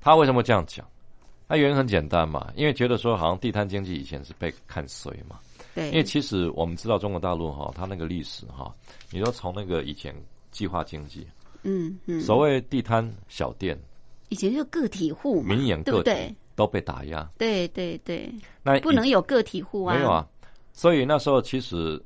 [0.00, 0.86] 他为什么这样讲？
[1.48, 5.38] 他原因很简单嘛，因为觉得说好像地摊经济以前是被看衰嘛，
[5.74, 8.70] 对，因为其实我们知道中国大陆哈，它那个历史哈，
[9.10, 10.14] 你说从那个以前
[10.50, 11.26] 计划经济，
[11.62, 13.78] 嗯嗯，所谓地摊小店，
[14.28, 18.30] 以前就个体户嘛，民营个体都被打压，对对对，
[18.62, 20.28] 那不能有个体户啊，没有啊，
[20.74, 21.98] 所以那时候其实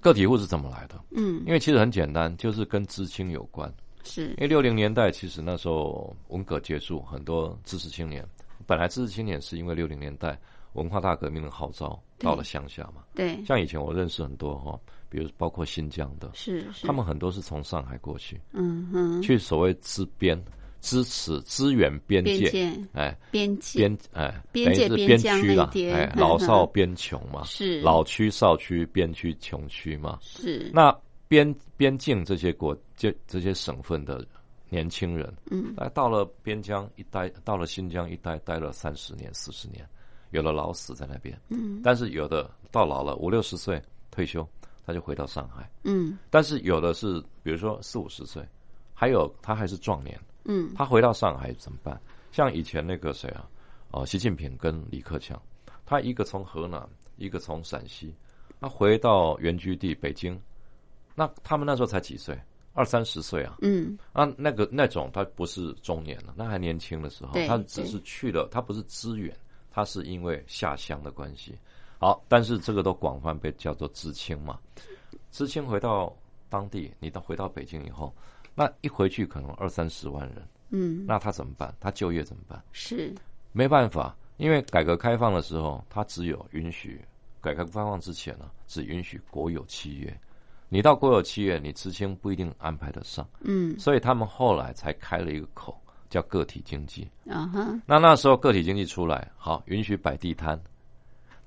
[0.00, 1.00] 个体户是怎么来的？
[1.10, 3.72] 嗯，因为其实很简单，就是跟知青有关，
[4.04, 8.26] 是因为六零年代其实那时候文革结束，很多知识青年，
[8.66, 10.38] 本来知识青年是因为六零年代。
[10.74, 13.02] 文化大革命的号召到了乡下嘛？
[13.12, 14.78] 对，像以前我认识很多哈，
[15.08, 20.40] 比如包括新疆的，是，他们很多是从上海过去，嗯哼，去所谓支边
[20.80, 27.80] 支持支援边界，哎，边界边哎，边界边区了，哎， 老少边穷嘛，是。
[27.80, 30.70] 老区少区边区穷区嘛，是。
[30.72, 30.96] 那
[31.28, 34.26] 边边境这些国这这些省份的
[34.68, 39.86] 年轻人，嗯，来到了边疆一待，到了新疆一待，待了三十年四十年。
[40.30, 44.48] 有的老死在那边，嗯，但是有的到老了五六十岁退休，
[44.86, 48.40] 他就回到上海，嗯，但是有的是比如说四五十岁，
[48.94, 52.00] 还有他还是壮年，嗯，他回到上海怎么办？
[52.32, 53.48] 像以前那个谁啊，
[53.90, 55.40] 哦，习近平跟李克强，
[55.84, 58.14] 他一个从河南，一个从陕西，
[58.60, 60.40] 他回到原居地北京，
[61.14, 62.38] 那他们那时候才几岁，
[62.72, 69.34] 二三十岁啊，嗯，啊，那个那种他不是中年了，那还年轻的时候，他只是去了，他不是支援。
[69.72, 71.56] 他是因为下乡的关系，
[72.00, 74.58] 好，但是这个都广泛被叫做知青嘛。
[75.30, 76.12] 知青回到
[76.48, 78.12] 当地，你到回到北京以后，
[78.54, 80.36] 那一回去可能二三十万人，
[80.70, 81.74] 嗯，那他怎么办？
[81.80, 82.62] 他就业怎么办？
[82.72, 83.14] 是
[83.52, 87.00] 没办法，因为改革开放的时候，他只有允许
[87.40, 90.20] 改革开放之前呢，只允许国有企业。
[90.68, 95.76] 你到国有企业，你知青不一定安排得上，嗯，所以他们后来才开了一个口。
[96.10, 100.60] 叫个体经济啊哈，那那时候个体经济出来，好允许摆地摊，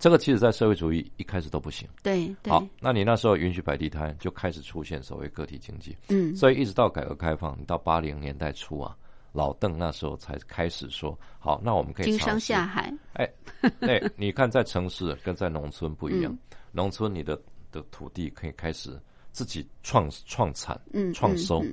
[0.03, 1.87] 这个其实在社会主义一开始都不行。
[2.03, 5.95] 对，好，那你那时候允许摆地摊，就开始出现所谓个体经济。
[6.09, 8.97] 嗯，所以一直到改革开放，你到八零年代初啊，
[9.31, 12.93] 老邓那时候才开始说，好，那我们可以经商下海。
[13.13, 13.25] 哎，
[13.79, 16.37] 哎，你看在城市 跟在农村不一样，
[16.73, 17.41] 农村你的
[17.71, 19.01] 的土地可以开始
[19.31, 21.63] 自己创创产，嗯，创收。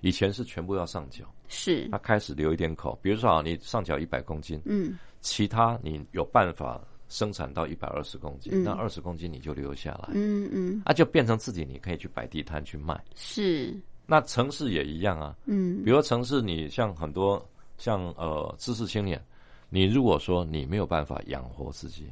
[0.00, 6.80] 以前是全部要上缴，是他开始留一点口，比如说啊，你上缴一百公斤，嗯，其他你有办法
[7.10, 13.78] 生产到一百二十公斤，那二十公斤你就留下来，嗯嗯，啊，就变成自己你可以去摆地摊去卖，是。
[14.06, 17.46] 那城市也一样啊，嗯，比如城市你像很多
[17.76, 19.22] 像呃知识青年，
[19.68, 22.10] 你如果说你没有办法养活自己，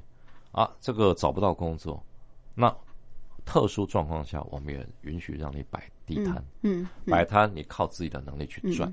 [0.53, 2.05] 啊，这个找不到工作，
[2.55, 2.70] 那。
[3.44, 6.44] 特殊状况下，我们也允许让你摆地摊。
[6.61, 8.86] 嗯，摆摊你靠自己的能力去赚，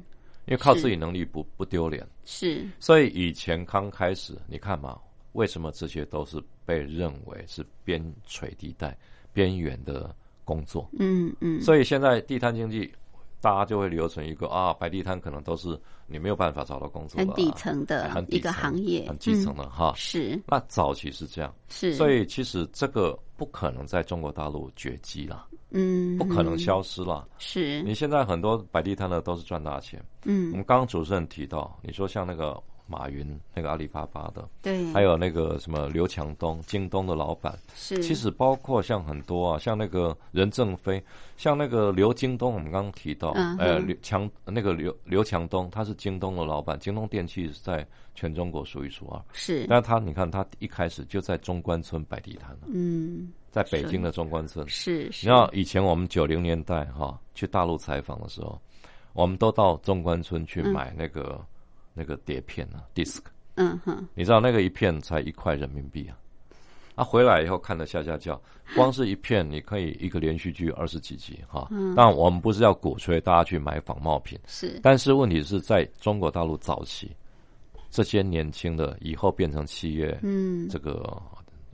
[0.46, 2.08] 因为靠自己能力不不丢脸。
[2.24, 4.98] 是，所以以前刚开始，你看嘛，
[5.36, 8.98] 为什么这些都是被认为是边陲地带、
[9.32, 10.90] 边缘的工作？
[10.98, 11.62] 嗯嗯。
[11.62, 12.92] 所以现在地摊经济。
[13.42, 19.94] 大家就会留成一个啊，摆地摊可能都是你没有办法找到工作，很底层的一个行业，很基层的哈。
[19.96, 27.28] 是，那早期是这样，是，所以其实这个不可能在中国大陆绝迹了，嗯，不可能消失了。
[27.38, 32.60] 是，你现在很多摆地摊的都是赚大钱，嗯，我们刚刚主持人提到，你说像那个。
[32.88, 38.02] 马云那个阿里巴巴的，对，还有那个什么刘强东，京东的老板，是。
[38.04, 41.04] 其实包括像很多啊，像那个任正非，
[41.38, 43.30] 像那个刘京东，我们刚刚提到，
[43.60, 49.66] 呃，刘强那个刘刘强东，他是京东的老板，京东电器是在全中国数一数二，是。
[49.68, 55.06] 但他你看，他一开始就在中关村摆地摊了，嗯，在北京的中关村，是。
[55.06, 58.60] 你知道以前我们九零年代哈去大陆采访的时候，
[59.14, 61.44] 我们都到中关村去买那个
[61.96, 63.22] 那个碟片啊，disc。
[63.56, 66.20] 嗯哼，你知道那个一片才一块人民币啊，
[66.96, 68.40] 啊回来以后看了下下叫，
[68.76, 71.70] 光是一片你可以一个连续剧二十几集哈。
[71.72, 77.10] 嗯，但我们不是要鼓吹大家去买仿冒品，是，但是问题是在中国大陆早期，
[77.90, 81.18] 这些年轻的以后变成企业，嗯，这个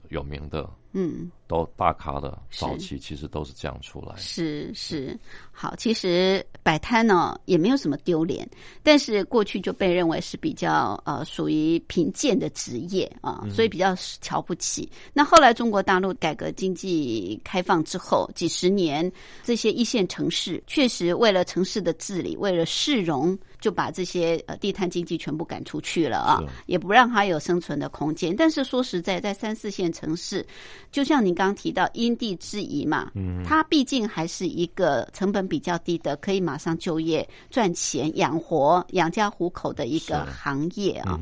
[0.08, 0.70] 有名的。
[0.92, 4.14] 嗯，都大咖的早期其实都是这样出来。
[4.16, 5.14] 是是，
[5.50, 8.48] 好，其实摆摊呢也没有什么丢脸，
[8.82, 14.90] 但是过去就被认为是比较呃属于贫贱的职业啊，所以比较瞧不起。
[15.12, 28.34] 那后来中国大陆改革经济开放之后，几十年这些一线城市确实为了城市的治理，为了市容，就把这些呃地摊经济全部赶出去了啊，也不让它有生存的空间。
[28.34, 30.46] 但是说实在，在三四线城市。
[30.90, 41.18] 就像您刚刚提到因地制宜嘛，嗯，它毕竟还是一个成本比较低的，可以马上就业赚钱养活养家糊口的一个行业啊。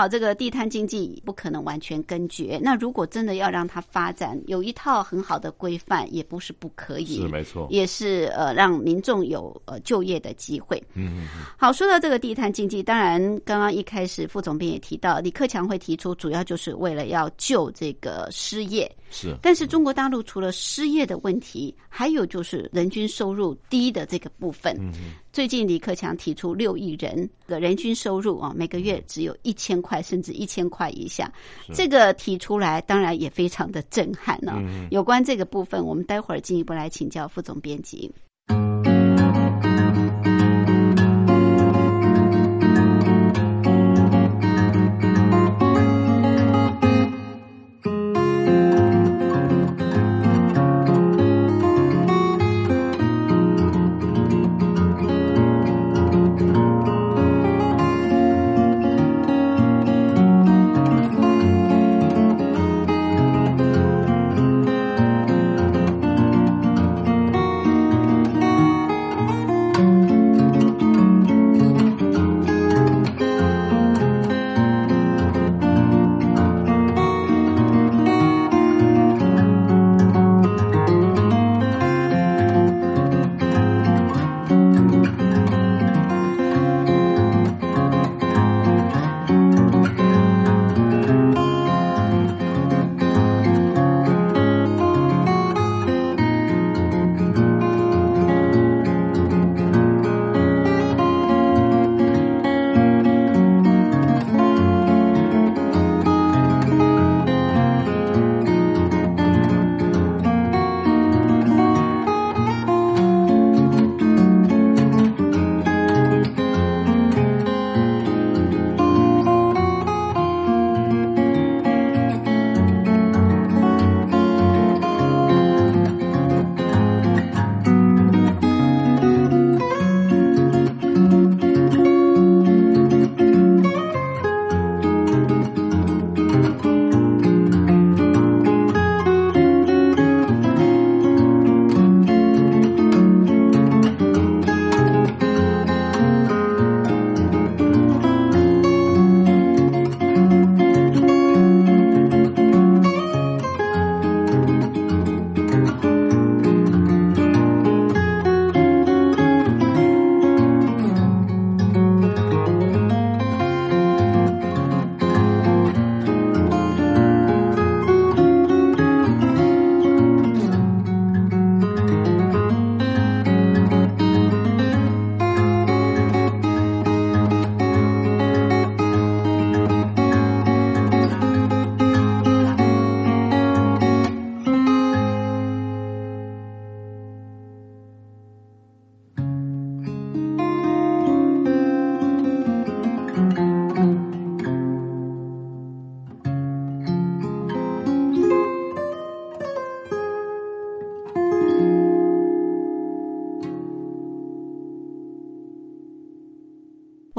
[0.00, 2.58] 好，这个地摊经济不可能完全根绝。
[2.62, 7.20] 那如果真的要让它发展，有一套很好的规范，也不是不可以。
[7.20, 10.82] 是没错，也是呃让民众有呃就业的机会。
[10.94, 11.44] 嗯嗯嗯。
[11.58, 18.90] 好，说到这个地摊经济，当然刚刚一开始副总编也提到，李克强会提出，主要就是为了要救这个失业。
[19.10, 19.36] 是。
[19.42, 24.74] 但是中国大陆除了失业的问题，还有就是人均收入低的这个部分。
[24.80, 25.12] 嗯嗯。
[25.32, 31.32] 最近李克强提出六亿人的人均收入啊，每个月只有一千块，甚至一千块以下。
[31.72, 34.60] 这个提出来，当然也非常的震撼呢。
[34.90, 38.10] 有关这个部分，我们待会儿进一步来请教副总编辑。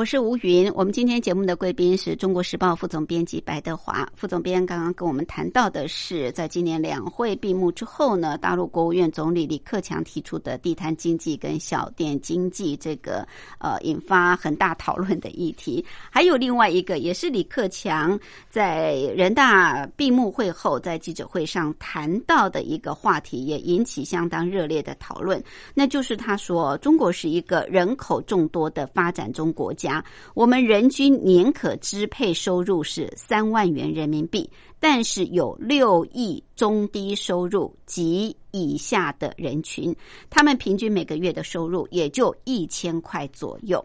[0.02, 4.11] 我是吴云，我们今天节目的贵宾是中国时报副总编辑白德华。
[4.22, 4.64] 副总编。
[4.68, 15.84] 刚刚跟我们谈到的是，在今年两会闭幕之后呢，大陆国务院总理李克强提出的地摊经济跟小店经济这个呃引发很大讨论的议题。
[16.12, 25.44] 还有另外一个，也是李克强在人大闭幕会后在记者会上谈到的一个话题，也引起相当热烈的讨论。
[25.74, 30.06] 那就是他说，中国是一个人口众多的发展中国家。
[30.36, 34.48] 我们人均年可支配收入是三万元人民币，
[34.80, 39.96] 但是有六亿中低收入及以下的人群，
[40.30, 43.84] 他们平均每个月的收入也就一千块左右。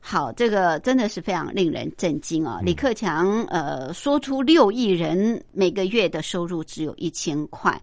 [0.00, 2.60] 好，这个真的是非常令人震惊啊！
[2.62, 7.82] 李克强呃说出六亿人每个月的收入只有一千块，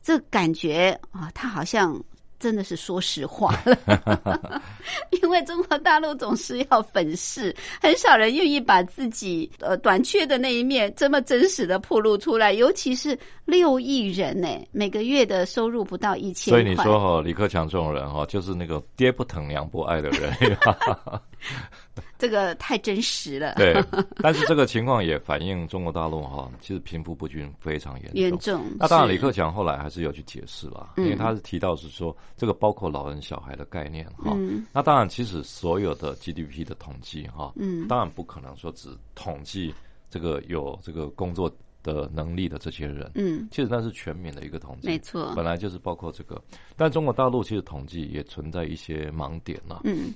[0.00, 2.00] 这感觉啊，他好像。
[2.38, 4.62] 真的是说实话了，
[5.22, 12.52] 因为中国大陆总是要粉饰，很少人愿意把自己呃短缺的那一面这么真实的暴露出来。
[12.52, 16.50] 尤其是六亿人呢，每个月的收入不到一千。
[16.50, 20.32] 所以你说哈，李克强这种人哈，就是那个爹不疼娘不爱的人。
[22.18, 23.54] 这个太真实了。
[23.54, 23.74] 对，
[24.22, 28.20] 但是这个情况也反映中国大陆哈，其实贫富不均非常严重。
[28.20, 28.64] 严重。
[28.78, 34.36] 那当然，李克强后来还是有去解释了，因为他是提到是说这个包括老人小孩的概念哈。
[34.72, 39.72] 那当然，其实所有的 GDP 的统计哈，嗯，当然不可能说只统计
[40.10, 41.50] 这个有这个工作。
[41.80, 46.42] 的能力的这些人，嗯，其实那是全民的一个统计，没错，本来就是包括这个。
[46.76, 50.12] 但中国大陆其实统计也存在一些盲点了，嗯，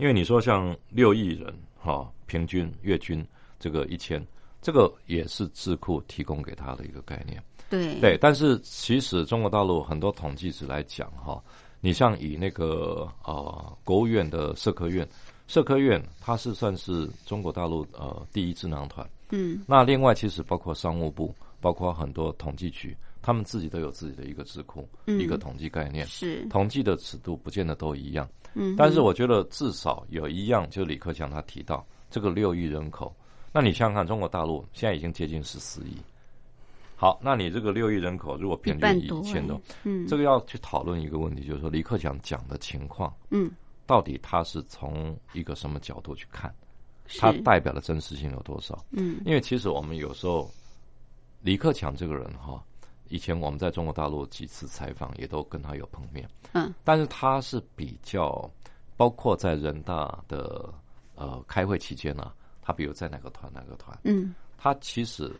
[0.00, 3.24] 因为你说像六亿人哈，平均月均
[3.58, 4.24] 这个一千，
[4.62, 8.18] 这个也是智库提供给他的一个概念，对对。
[8.18, 11.42] 但是其实中国大陆很多统计值来讲哈，
[11.80, 15.06] 你像以那个呃国务院的社科院，
[15.46, 19.06] 社科院它是算是中国大陆呃第一智囊团。
[19.32, 22.96] 嗯，那另外其实包括商务部，包括很多统计局，
[23.30, 26.04] 他们自己都有自己的一个智库，一个统计概念。
[26.08, 28.28] 是统计的尺度不见得都一样。
[28.54, 33.14] 嗯，但是我觉得至少有一样，就李克强他提到这个六亿人口，
[33.52, 35.96] 那你想想看，中国大陆现在已经接近十四亿。
[36.96, 43.48] 好，那你这个六亿人口如果平均一千多，嗯，这个要去讨论一个问题，就是说李克强讲的情况，嗯，
[43.86, 46.52] 到底他是从一个什么角度去看？
[47.20, 48.84] 他代表的真实性有多少？
[48.90, 50.50] 嗯，因为其实我们有时候，
[51.40, 52.62] 李克强这个人哈，
[53.10, 58.50] 以前我们在中国大陆几次采访也都跟他有碰面，嗯，但是他是比较，
[58.96, 60.72] 包括在人大的
[61.16, 62.32] 呃开会期间呢，
[62.62, 65.30] 他比如在哪个团哪个团，嗯，他其实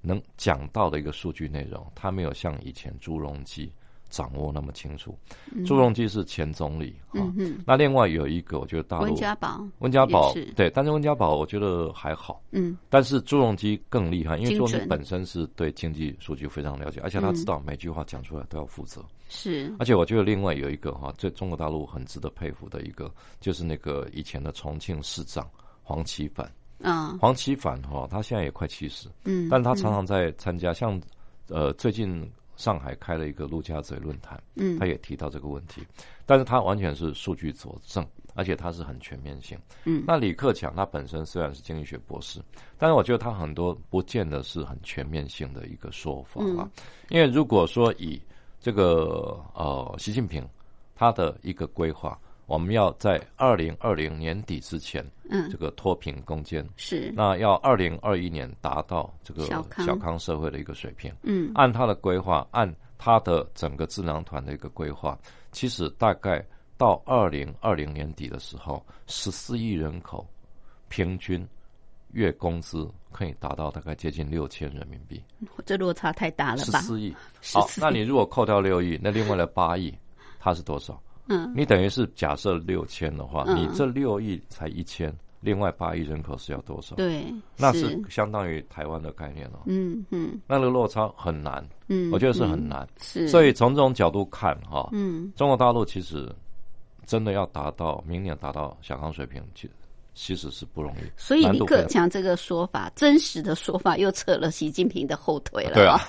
[0.00, 3.70] 能讲到的一个数据内容，他没有像以前朱镕基。
[4.08, 5.16] 掌握那么清楚，
[5.66, 7.20] 朱镕基是前总理啊。
[7.66, 12.42] 那另外有一个，我觉得大陆温家宝，温家宝对，但是温家宝我觉得还好。
[12.52, 19.04] 嗯，但是朱镕基更厉害，因为朱镕基本身是对经济数据非常了解，而且他知道每句话讲出来都要负责。
[19.28, 25.48] 是，而且我觉得另外有一个哈，在中国大陆很值得佩服的一个，就是那个以前的重庆市长
[25.82, 26.50] 黄奇帆。
[26.80, 31.00] 啊，黄奇帆哈，他现在也快七十，嗯，但他常常在参加，像
[31.48, 32.28] 呃最近。
[32.56, 35.86] 上海开了一个陆家嘴论坛，嗯，他也提到这个问题，
[36.24, 38.04] 但是他完全是数据佐证，
[38.34, 40.02] 而且他是很全面性，嗯。
[40.06, 42.40] 那李克强他本身虽然是经济学博士，
[42.76, 46.68] 但是我觉得他很多不见得是很全面性的一个说法啊，
[47.10, 48.20] 因为如果说以
[48.60, 50.44] 这个呃习近平
[50.94, 52.18] 他的一个规划。
[52.46, 56.66] 我们要在二零二零年底之前，嗯，这个脱贫攻坚。
[56.76, 59.62] 是，那要二零二一年达到这个小
[59.96, 60.18] 康。
[60.18, 65.18] 社会的一个水平，嗯，按他的规划，按他的整个智囊团的一个规划，
[65.52, 66.44] 其实大概
[66.78, 70.26] 到二零二零年底的时候，十四亿人口
[70.88, 71.46] 平均
[72.12, 75.22] 月工资可以达到大概接近六千人民币，
[75.64, 76.80] 这落差太大了吧？
[76.80, 77.14] 十四亿，
[77.52, 79.92] 好，那你如果扣掉六亿，那另外的八亿，
[80.38, 81.00] 它是多少？
[81.28, 86.96] 嗯，你等于是假设六千的话，你这六亿才一千，另外八亿人口是要多少？
[86.96, 87.24] 对，
[87.56, 89.60] 那是相当于台湾的概念了。
[89.66, 92.86] 嗯嗯，那个落差很难，嗯，我觉得是很难。
[93.00, 96.32] 是，所以从这种角度看，哈，嗯，中国大陆其实
[97.04, 99.72] 真的要达到明年达到小康水平，其实。
[100.18, 105.74] 其实是不容易，所以李克强这个说法，真实的说法又扯了习近平的后腿了。
[105.74, 106.00] 对啊，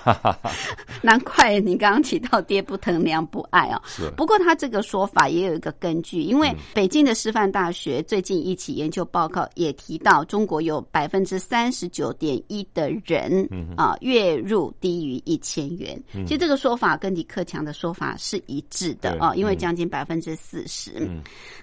[1.03, 3.81] 难怪你刚刚提到爹不疼娘不爱啊。
[3.85, 4.09] 是。
[4.15, 13.45] 不过他这个说法也有一个根据，因为北京的师范大学最近一起研究报告也提到，中国有百分之三十九点一的人
[13.75, 16.01] 啊月入低于一千元。
[16.25, 21.05] 其实这个说法跟李克强的说法是一致的啊，因为将近百分之四十。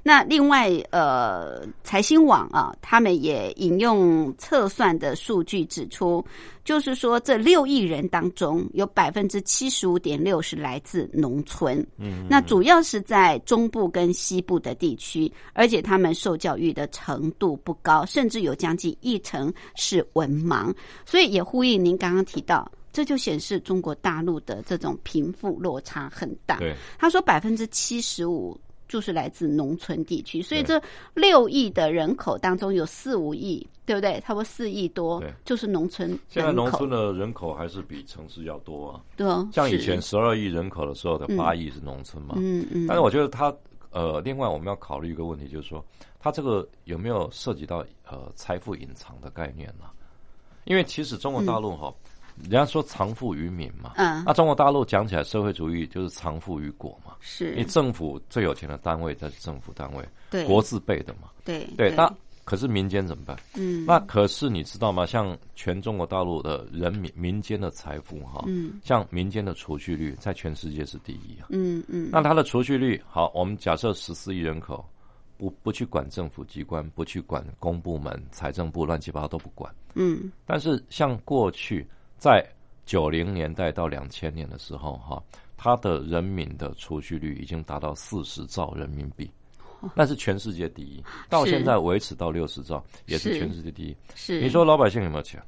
[0.03, 2.34] 那另外呃，财新网。
[2.51, 6.25] 啊，他们也引用测算的数据指出，
[6.65, 20.75] 就是说这六亿人当中，有百分之七十五点六是来自农村，嗯，那主要是在中部跟西部的地区，而且他们受教育的程度不高，甚至有将近一成是文盲，
[21.05, 26.57] 所以也呼应您刚刚提到，这就显示中国大陆的这种贫富落差很大。
[26.59, 28.59] 对，他说百分之七十五。
[28.95, 30.81] 就是来自农村地区，所以这
[31.15, 34.21] 六亿的人口当中有四五亿，对不对？
[34.21, 36.17] 差不多四亿多，就是农村。
[36.29, 39.03] 现在农村的人口还是比城市要多啊。
[39.17, 42.37] 对，像以前十二亿人口的时候的八亿是农村嘛。
[42.37, 42.87] 嗯嗯。
[42.87, 43.53] 但是我觉得他
[43.91, 45.85] 呃，另外我们要考虑一个问题，就是说
[46.21, 49.87] 他这个有没有涉及到呃财富隐藏的概念呢？
[50.67, 51.93] 因为其实中国大陆哈。
[52.43, 56.91] 人家说藏富于民嘛，嗯，那中国大陆讲起来社会主义就是藏富于国
[57.25, 57.55] 嘛，是。
[57.55, 61.91] 你政府最有钱的单位才是政府单位，对，国字辈的嘛，对对。
[61.97, 62.13] 那
[62.45, 63.37] 可是民间怎么办？
[63.55, 65.07] 嗯，那可是你知道吗？
[65.07, 72.11] 像全中国大陆的人民民间的财富哈，嗯，像民间的储蓄率在全世界是第一啊，嗯嗯。
[72.13, 74.85] 那它的储蓄率好，我们假设十四亿人口。
[75.37, 79.71] 不不去管政府机关，不去管公部门、财政部，乱七八糟都不管。
[79.95, 81.85] 嗯，但是像过去
[82.17, 82.47] 在
[82.87, 85.21] 九零年代到两千年的时候，哈，
[85.65, 89.31] 它的人民的储蓄率已经达到四十兆人民币，
[89.95, 91.03] 那是全世界第一。
[91.27, 93.97] 到现在维持到六十兆，也是全世界第一。
[94.15, 95.43] 是你说老百姓有没有钱？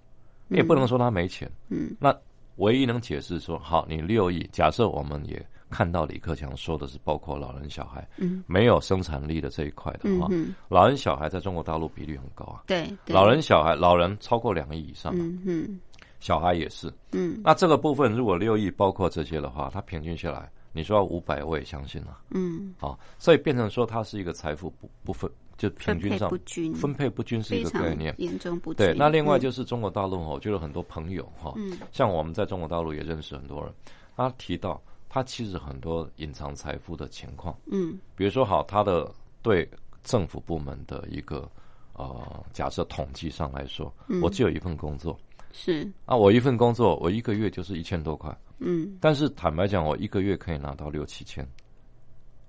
[0.48, 1.50] 你也不能说他没钱。
[1.68, 2.16] 嗯，那
[2.54, 12.62] 唯一能解释说，好，你六亿，假设我们也看到李克强说的是包括老人小孩，嗯，没有生产力的这一块的话，嗯老人小孩在中国大陆比例很高啊。
[12.66, 15.78] 对，对老人小孩，老人超过两亿以上，嗯嗯
[16.20, 16.92] 小孩也是。
[17.12, 22.18] 嗯那这个部分如果六亿包括这些的话，它平均下来，你说要五百，我也相信了。
[22.30, 28.14] 嗯，啊，所以变成说它是一个财富不不分，就平分配均上不均，分配不均是一个概念。
[28.18, 28.86] 严重不均。
[28.86, 33.72] 对，那另外嗯就是中国大陆哈，我觉得很多朋友哈，嗯像我们在中国大陆也认识很多人，
[34.16, 39.10] 他提到他其实很多隐藏财富的情况，嗯比如说好，他的
[39.42, 39.68] 对
[40.02, 41.48] 政府部门的一个
[41.94, 45.18] 呃，假设统计上来说，嗯我只有一份工作
[45.56, 45.90] 是。
[46.04, 48.96] 啊，我一份工作我一个月就是一千多块，嗯。
[49.00, 51.46] 但是坦白讲，我一个月可以拿到六七千，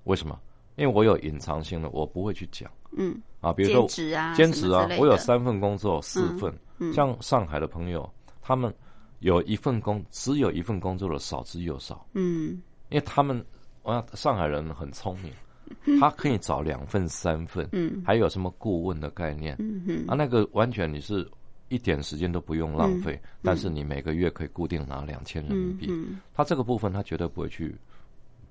[0.04, 0.38] 为什么？
[0.76, 3.18] 因为我有隐藏性的，我不会去讲嗯。
[3.40, 6.58] 啊，比如说兼职啊兼职啊我有三份工作，四嗯份。
[6.78, 6.92] 嗯。
[6.92, 8.08] 像上海的朋友，
[8.42, 8.72] 他们
[9.20, 12.60] 有一份工，只有一份工作的少之又少，嗯。
[12.90, 13.44] 因为他们，
[13.82, 15.32] 我想上海人很聪明，
[15.98, 18.02] 他可以找两份、三份，嗯。
[18.06, 20.14] 还有什么顾问的概念嗯嗯啊？
[20.14, 21.28] 那个完全你是
[21.68, 27.74] 一点时间都不用浪费，但是你每个月可以固定拿两千人民币，嗯嗯他这个部分他绝对不会去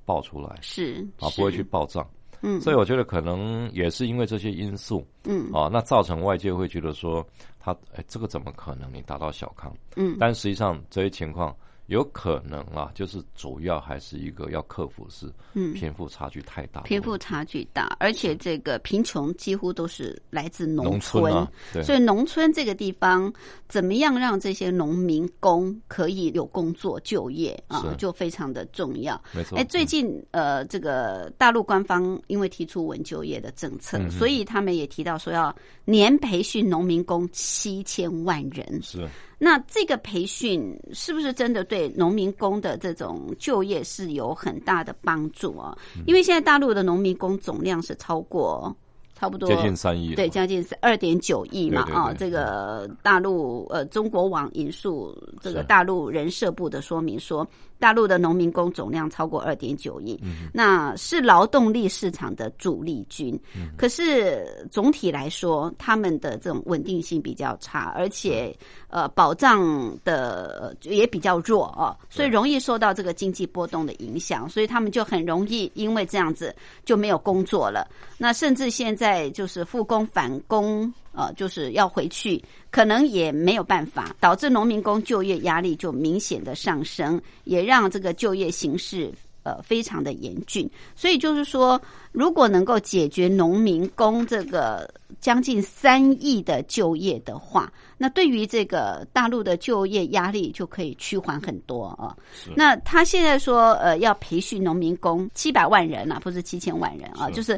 [0.06, 2.08] 报出来是啊，不会去报账。
[2.42, 7.26] 嗯所以我觉得可能也是因为这些因素，嗯啊，那造成外界会觉得说
[7.60, 8.94] 他哎，这个怎么可能？
[8.94, 9.76] 你达到小康？
[9.96, 11.56] 嗯但实际上这些情况
[11.88, 15.74] 有可能啊，就是主要还是一个要克服是嗯。
[15.74, 23.32] 贫富差距太大贫富差距大，而且这个贫穷几乎都是来自农村，啊，对，所以农村这个地方
[23.68, 29.22] 怎么样让这些农民工可以有工作就业啊，就非常的重要。
[29.34, 29.58] 没错。
[29.58, 34.10] 哎，最嗯近呃，这个大陆官方因为提出稳就业的政策，嗯。
[34.10, 38.82] 所以他们也提到说要年培训农民工七千万人。
[38.82, 39.08] 是
[39.40, 45.78] 那这个培训是不是真的对农民工的这种就业是有很大的帮助啊？
[45.96, 48.76] 嗯因为现在大陆的农民工总量是超过
[49.14, 52.14] 差不多接近三亿，对，将近是二点九亿嘛啊！
[52.14, 57.48] 这个大陆呃，中国网引述这个大陆人社部的说明说，
[57.80, 63.40] 大陆的农民工总量超过二点九亿，嗯那是劳动力市场的主力军。
[63.56, 68.56] 嗯可是总体来说，他们的这种稳定性比较差，而且
[68.90, 76.56] 呃，保障的呃也比较弱哦，所以容易受到这个经济波动的影响，所以他们就很容易因为这样子
[76.86, 77.88] 就没有工作了。
[78.18, 82.44] 那甚至现在就是复工返工，呃，就是要回去，
[82.78, 89.12] 可能也没有办法，导致农民工就业压力就明显的上升，也让这个就业形势。
[89.42, 102.14] 呃，非常的严峻，所以就是说，如果能够解决农民工这个将近三亿的就业的话，那对于这个大陆的就业压力就可以趋缓很多啊。
[102.34, 107.58] 是那他现在说，呃，要培训农民工七百万人啊，不是七千万人啊，是就是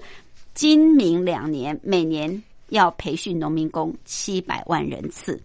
[0.54, 2.30] 今明两年每年
[2.72, 5.42] 要培训农民工七百万人次。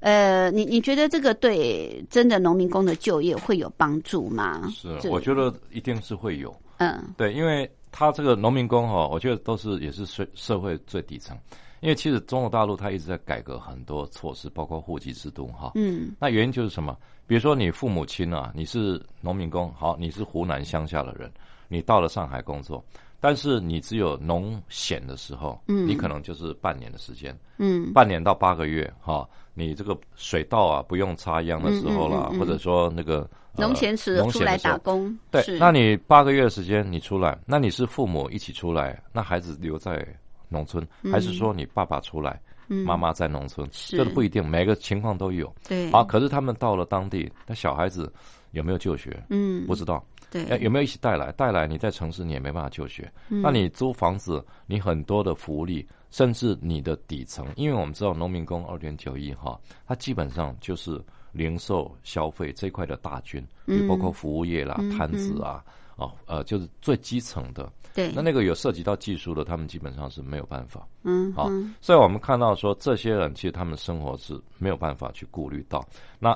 [0.00, 4.68] 呃，你你觉得这个对真的农民工的就业会有帮助吗？
[4.74, 11.38] 是，我觉得一定是会有，嗯对，因为他这个农民工哈，我觉得都是也是社社会最底层，
[11.78, 16.96] 因为其实中国大陆它一直在改革很多措施，包括户籍制度哈，嗯那原因就是什么？
[17.28, 21.30] 比如说你父母亲啊，你是农民工，好，你是湖南乡下的人，
[21.68, 22.84] 你到了上海工作，
[23.22, 25.86] 但是你只有农险的时候，嗯。
[25.86, 27.92] 你可能就是半年的时间，嗯。
[27.92, 32.38] 半年到八个月哈，你这个水稻啊不用插秧的时候啦，嗯嗯嗯嗯。
[32.40, 33.20] 或者说那个
[33.54, 40.04] 呃农闲时出来打工，对，那你八个月的时间你出来，那你是父母一起出来，那孩子留在
[40.48, 42.84] 农村，还是说你爸爸出来，嗯。
[42.84, 43.68] 妈妈在农村？
[43.70, 45.54] 这个不一定，每个情况都有。
[45.68, 45.88] 对。
[45.92, 48.12] 啊，可是他们到了当地，那小孩子
[48.50, 49.22] 有没有就学？
[49.30, 49.64] 嗯。
[49.64, 50.04] 不知道。
[50.32, 51.30] 对呃有没有一起带来？
[51.32, 53.12] 带来你在城市你也没办法就学。
[53.28, 60.98] 嗯那你租房子，你很多的福利，甚至你的底层，因为我们知道农民工二点九亿哈，它基本上就是
[61.32, 65.62] 零售消费这一块的大军，嗯也包括服务业啦、嗯摊子啊，
[65.96, 67.70] 哦呃，就是最基层的。
[67.94, 70.80] 对那那个有涉及到技术的，他们基本上是没有办法。
[70.80, 71.50] 好嗯好
[71.82, 75.86] 所以我们看到说，这些人其实他们生活是没有办法去顾虑到。
[76.18, 76.34] 那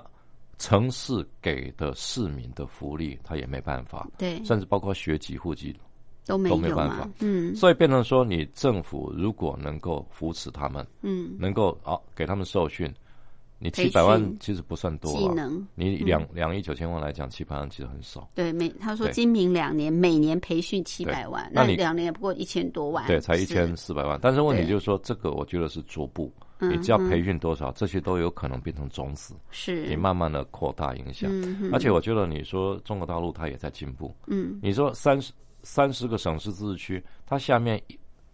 [0.58, 4.42] 城市给的市民的福利，他也没办法，对。
[4.44, 5.74] 甚至包括学籍、户籍，
[6.24, 12.92] 都没都没办法，嗯，所以变成说，你政府如果能够扶持他们，嗯，能够啊给他们受训。
[13.58, 18.28] 你七百万其实不算多技能，你两两亿九千万来讲，七百万其实很少。
[18.34, 24.18] 对，每他说今明两年每年培训七百万，那你两年也不过一千多万，对，才一千四百万。
[24.20, 26.30] 但是问题就是说，这个我觉得是逐步，
[26.60, 29.86] 你只要培训多少，这些都有可能变成种子，是。
[29.86, 31.30] 你慢慢的扩大影响。
[31.72, 35.32] 而且我觉得你说中国大陆它也在进步，嗯，你说三十
[35.62, 37.82] 三十个省市自治区，它下面。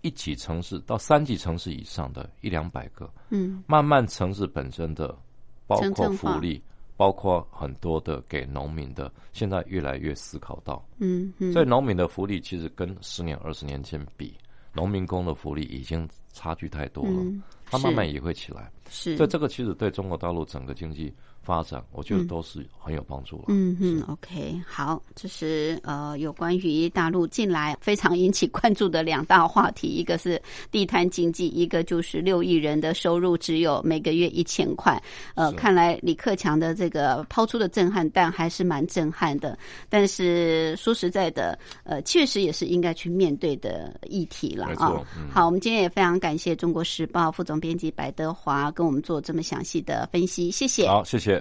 [0.05, 5.17] 一级城市到三级城市以上的一两百个，嗯，慢慢城市本身的，
[5.65, 6.61] 包括福利，
[6.97, 14.35] 包括很多的给农民的，现在越来越思考到，嗯嗯，所以农民的福利其实跟十年、二十年前比，
[14.73, 17.25] 农民工的福利已经差距太多了，
[17.73, 21.13] 它慢慢也会起来，是，所以这个其实对中国大陆整个经济。
[21.45, 23.47] 发展，我觉得都是很有帮助了。
[23.49, 35.03] 嗯嗯，OK，好，这是呃有关于大陆近来非常引起关注的两大话题，一个是地摊经济，一个就是六亿人的收入只有每个月一千块。
[35.35, 39.59] 呃，看来李克强的这个抛出的震撼弹还是蛮震撼的。
[39.89, 44.95] 但是说实在的，呃，确实也是应该去面对的议题了啊。
[45.29, 50.89] 好，我们今天也非常感谢中国时报副总编辑白德华跟我们做这么详细的分析，谢谢。
[50.89, 51.41] 好，谢谢。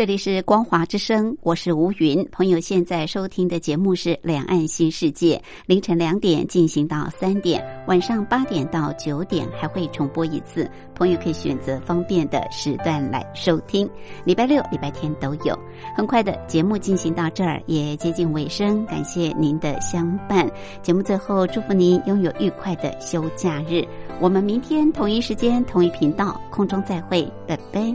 [0.00, 2.26] 这里是光华之声，我是吴云。
[2.32, 5.36] 朋友现在收听的节目是《两岸新世界》，
[5.66, 10.66] 凌晨两点进行到三点，晚上八点到九点还会重播一次。
[10.94, 13.86] 朋友可以选择方便的时段来收听，
[14.24, 15.54] 礼拜六、礼拜天都有。
[15.94, 20.50] 很快的节目进行到这儿也接近尾声，感谢您的相伴。
[20.80, 23.86] 节目最后祝福您拥有愉快的休假日。
[24.18, 27.94] 我们明天同一时间、同一频道空中再会，拜拜。